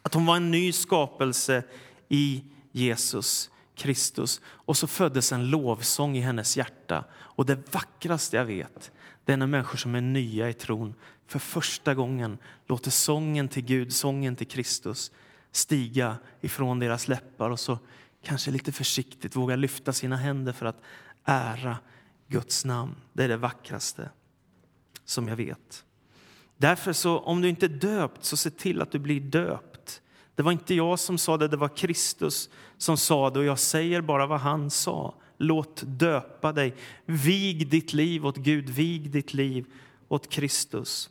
att 0.02 0.14
hon 0.14 0.26
var 0.26 0.36
en 0.36 0.52
ny 0.52 0.72
skapelse 0.72 1.64
i 2.10 2.44
Jesus 2.72 3.52
Kristus. 3.76 4.42
Och 4.46 4.78
så 4.78 4.88
föddes 4.88 5.32
en 5.32 5.50
lovsång 5.50 6.18
i 6.18 6.20
hennes 6.20 6.58
hjärta. 6.58 7.04
Och 7.16 7.46
det 7.46 7.74
vackraste 7.74 8.38
jag 8.38 8.46
vet, 8.46 8.92
det 9.26 9.34
är 9.34 9.38
när 9.38 9.48
människor 9.48 9.78
som 9.78 9.96
är 9.96 10.02
nya 10.02 10.50
i 10.50 10.54
tron 10.54 10.94
för 11.28 11.40
första 11.40 11.94
gången 11.94 12.38
låter 12.68 12.92
sången 12.92 13.48
till 13.48 13.66
Gud, 13.66 13.94
sången 13.94 14.36
till 14.36 14.48
Kristus 14.48 15.12
stiga 15.52 16.18
ifrån 16.42 16.80
deras 16.80 17.08
läppar 17.08 17.50
och 17.50 17.60
så 17.60 17.80
kanske 18.24 18.52
lite 18.52 18.72
försiktigt 18.72 19.36
våga 19.36 19.56
lyfta 19.56 19.94
sina 19.94 20.16
händer 20.16 20.54
för 20.54 20.66
att 20.66 20.82
ära 21.26 21.78
Guds 22.28 22.66
namn. 22.66 22.96
Det 23.14 23.24
är 23.24 23.28
det 23.28 23.38
vackraste 23.38 24.10
som 25.06 25.28
jag 25.28 25.36
vet. 25.36 25.86
Därför, 26.58 26.94
så, 26.94 27.20
om 27.20 27.42
du 27.42 27.50
inte 27.50 27.66
är 27.66 27.70
döpt, 27.70 28.24
så 28.24 28.38
se 28.38 28.50
till 28.50 28.82
att 28.82 28.92
du 28.92 29.00
blir 29.00 29.20
döpt. 29.20 30.02
Det 30.36 30.44
var 30.44 30.52
inte 30.52 30.76
jag 30.76 31.00
som 31.00 31.18
sa 31.18 31.38
det, 31.38 31.48
det 31.48 31.58
var 31.58 31.78
Kristus 31.78 32.50
som 32.78 32.98
sa 32.98 33.30
det 33.30 33.40
och 33.40 33.46
jag 33.46 33.60
säger 33.60 34.02
bara 34.02 34.26
vad 34.26 34.40
han 34.40 34.70
sa. 34.70 35.16
Låt 35.38 35.84
döpa 35.86 36.52
dig. 36.52 36.76
Vig 37.06 37.70
ditt 37.70 37.94
liv 37.94 38.26
åt 38.26 38.38
Gud, 38.38 38.70
vig 38.70 39.12
ditt 39.12 39.34
liv 39.34 39.66
åt 40.08 40.30
Kristus. 40.30 41.10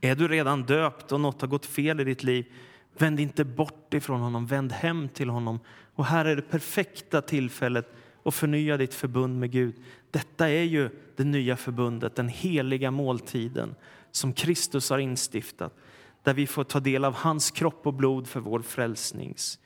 Är 0.00 0.14
du 0.14 0.28
redan 0.28 0.62
döpt 0.62 1.12
och 1.12 1.20
något 1.20 1.40
har 1.40 1.48
gått 1.48 1.66
fel 1.66 2.00
i 2.00 2.04
ditt 2.04 2.22
liv, 2.22 2.52
vänd 2.98 3.20
inte 3.20 3.44
bort 3.44 3.94
ifrån 3.94 4.20
honom, 4.20 4.46
vänd 4.46 4.72
hem 4.72 5.08
till 5.08 5.28
honom. 5.28 5.60
Och 5.94 6.04
här 6.04 6.24
är 6.24 6.36
det 6.36 6.42
perfekta 6.42 7.22
tillfället 7.22 7.94
att 8.24 8.34
förnya 8.34 8.76
ditt 8.76 8.94
förbund 8.94 9.40
med 9.40 9.50
Gud. 9.50 9.74
Detta 10.10 10.48
är 10.48 10.62
ju 10.62 10.90
det 11.16 11.24
nya 11.24 11.56
förbundet, 11.56 12.16
den 12.16 12.28
heliga 12.28 12.90
måltiden 12.90 13.74
som 14.10 14.32
Kristus 14.32 14.90
har 14.90 14.98
instiftat 14.98 15.74
där 16.22 16.34
vi 16.34 16.46
får 16.46 16.64
ta 16.64 16.80
del 16.80 17.04
av 17.04 17.14
hans 17.14 17.50
kropp 17.50 17.86
och 17.86 17.94
blod 17.94 18.26
för 18.26 18.40
vår 18.40 18.62
frälsnings 18.62 19.58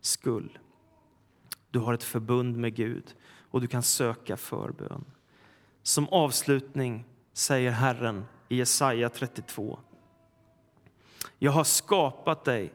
skull. 0.00 0.58
Du 1.70 1.78
har 1.78 1.94
ett 1.94 2.04
förbund 2.04 2.56
med 2.56 2.74
Gud 2.74 3.14
och 3.50 3.60
du 3.60 3.66
kan 3.66 3.82
söka 3.82 4.36
förbön. 4.36 5.04
Som 5.82 6.08
avslutning 6.08 7.04
säger 7.32 7.70
Herren 7.70 8.24
i 8.48 8.56
Jesaja 8.56 9.08
32. 9.08 9.78
Jag 11.38 11.52
har 11.52 11.64
skapat 11.64 12.44
dig, 12.44 12.72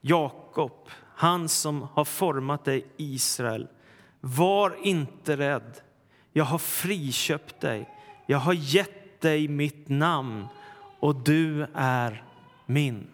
Jakob, 0.00 0.88
han 1.14 1.48
som 1.48 1.82
har 1.82 2.04
format 2.04 2.64
dig, 2.64 2.86
Israel. 2.96 3.68
Var 4.20 4.76
inte 4.82 5.36
rädd. 5.36 5.80
Jag 6.32 6.44
har 6.44 6.58
friköpt 6.58 7.60
dig. 7.60 7.88
Jag 8.26 8.38
har 8.38 8.52
gett 8.52 9.20
dig 9.20 9.48
mitt 9.48 9.88
namn 9.88 10.46
och 11.00 11.16
du 11.16 11.66
är 11.74 12.24
min. 12.66 13.06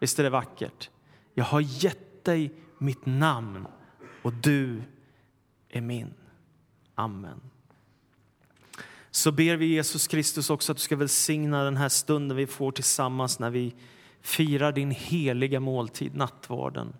Visst 0.00 0.18
är 0.18 0.22
det 0.22 0.30
vackert? 0.30 0.90
Jag 1.34 1.44
har 1.44 1.60
gett 1.60 2.24
dig 2.24 2.52
mitt 2.78 3.06
namn 3.06 3.66
och 4.22 4.32
du 4.32 4.82
är 5.68 5.80
min. 5.80 6.14
Amen. 6.94 7.40
Så 9.10 9.32
ber 9.32 9.56
vi 9.56 9.66
Jesus 9.66 10.06
Kristus 10.06 10.50
också 10.50 10.72
att 10.72 10.78
du 10.78 10.82
ska 10.82 10.96
välsigna 10.96 11.64
den 11.64 11.76
här 11.76 11.88
stunden 11.88 12.36
vi 12.36 12.46
får 12.46 12.72
tillsammans 12.72 13.38
när 13.38 13.50
vi 13.50 13.74
firar 14.20 14.72
din 14.72 14.90
heliga 14.90 15.60
måltid, 15.60 16.16
nattvarden. 16.16 16.94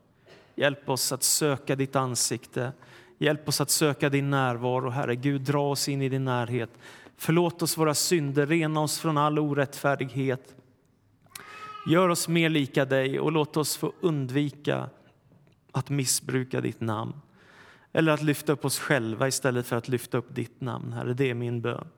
Hjälp 0.54 0.88
oss 0.88 1.12
att 1.12 1.22
söka 1.22 1.76
ditt 1.76 1.96
ansikte. 1.96 2.72
Hjälp 3.18 3.48
oss 3.48 3.60
att 3.60 3.70
söka 3.70 4.08
din 4.08 4.30
närvaro, 4.30 4.90
Herre. 4.90 5.16
Gud, 5.16 5.40
dra 5.40 5.70
oss 5.70 5.88
in 5.88 6.02
i 6.02 6.08
din 6.08 6.24
närhet. 6.24 6.70
Förlåt 7.16 7.62
oss 7.62 7.78
våra 7.78 7.94
synder, 7.94 8.46
rena 8.46 8.80
oss 8.80 8.98
från 8.98 9.18
all 9.18 9.38
orättfärdighet. 9.38 10.54
Gör 11.86 12.08
oss 12.08 12.28
mer 12.28 12.48
lika 12.48 12.84
dig 12.84 13.20
och 13.20 13.32
låt 13.32 13.56
oss 13.56 13.76
få 13.76 13.92
undvika 14.00 14.90
att 15.72 15.90
missbruka 15.90 16.60
ditt 16.60 16.80
namn 16.80 17.14
eller 17.92 18.12
att 18.12 18.22
lyfta 18.22 18.52
upp 18.52 18.64
oss 18.64 18.78
själva 18.78 19.28
istället 19.28 19.66
för 19.66 19.76
att 19.76 19.88
lyfta 19.88 20.18
upp 20.18 20.34
ditt 20.34 20.60
namn, 20.60 20.92
Herre. 20.92 21.14
Det 21.14 21.30
är 21.30 21.34
min 21.34 21.60
bön. 21.60 21.88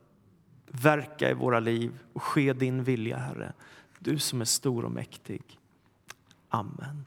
Verka 0.67 1.29
i 1.29 1.33
våra 1.33 1.59
liv 1.59 1.99
och 2.13 2.23
ske 2.23 2.53
din 2.53 2.83
vilja, 2.83 3.17
Herre. 3.17 3.53
Du 3.99 4.19
som 4.19 4.41
är 4.41 4.45
stor 4.45 4.85
och 4.85 4.91
mäktig. 4.91 5.41
Amen. 6.49 7.05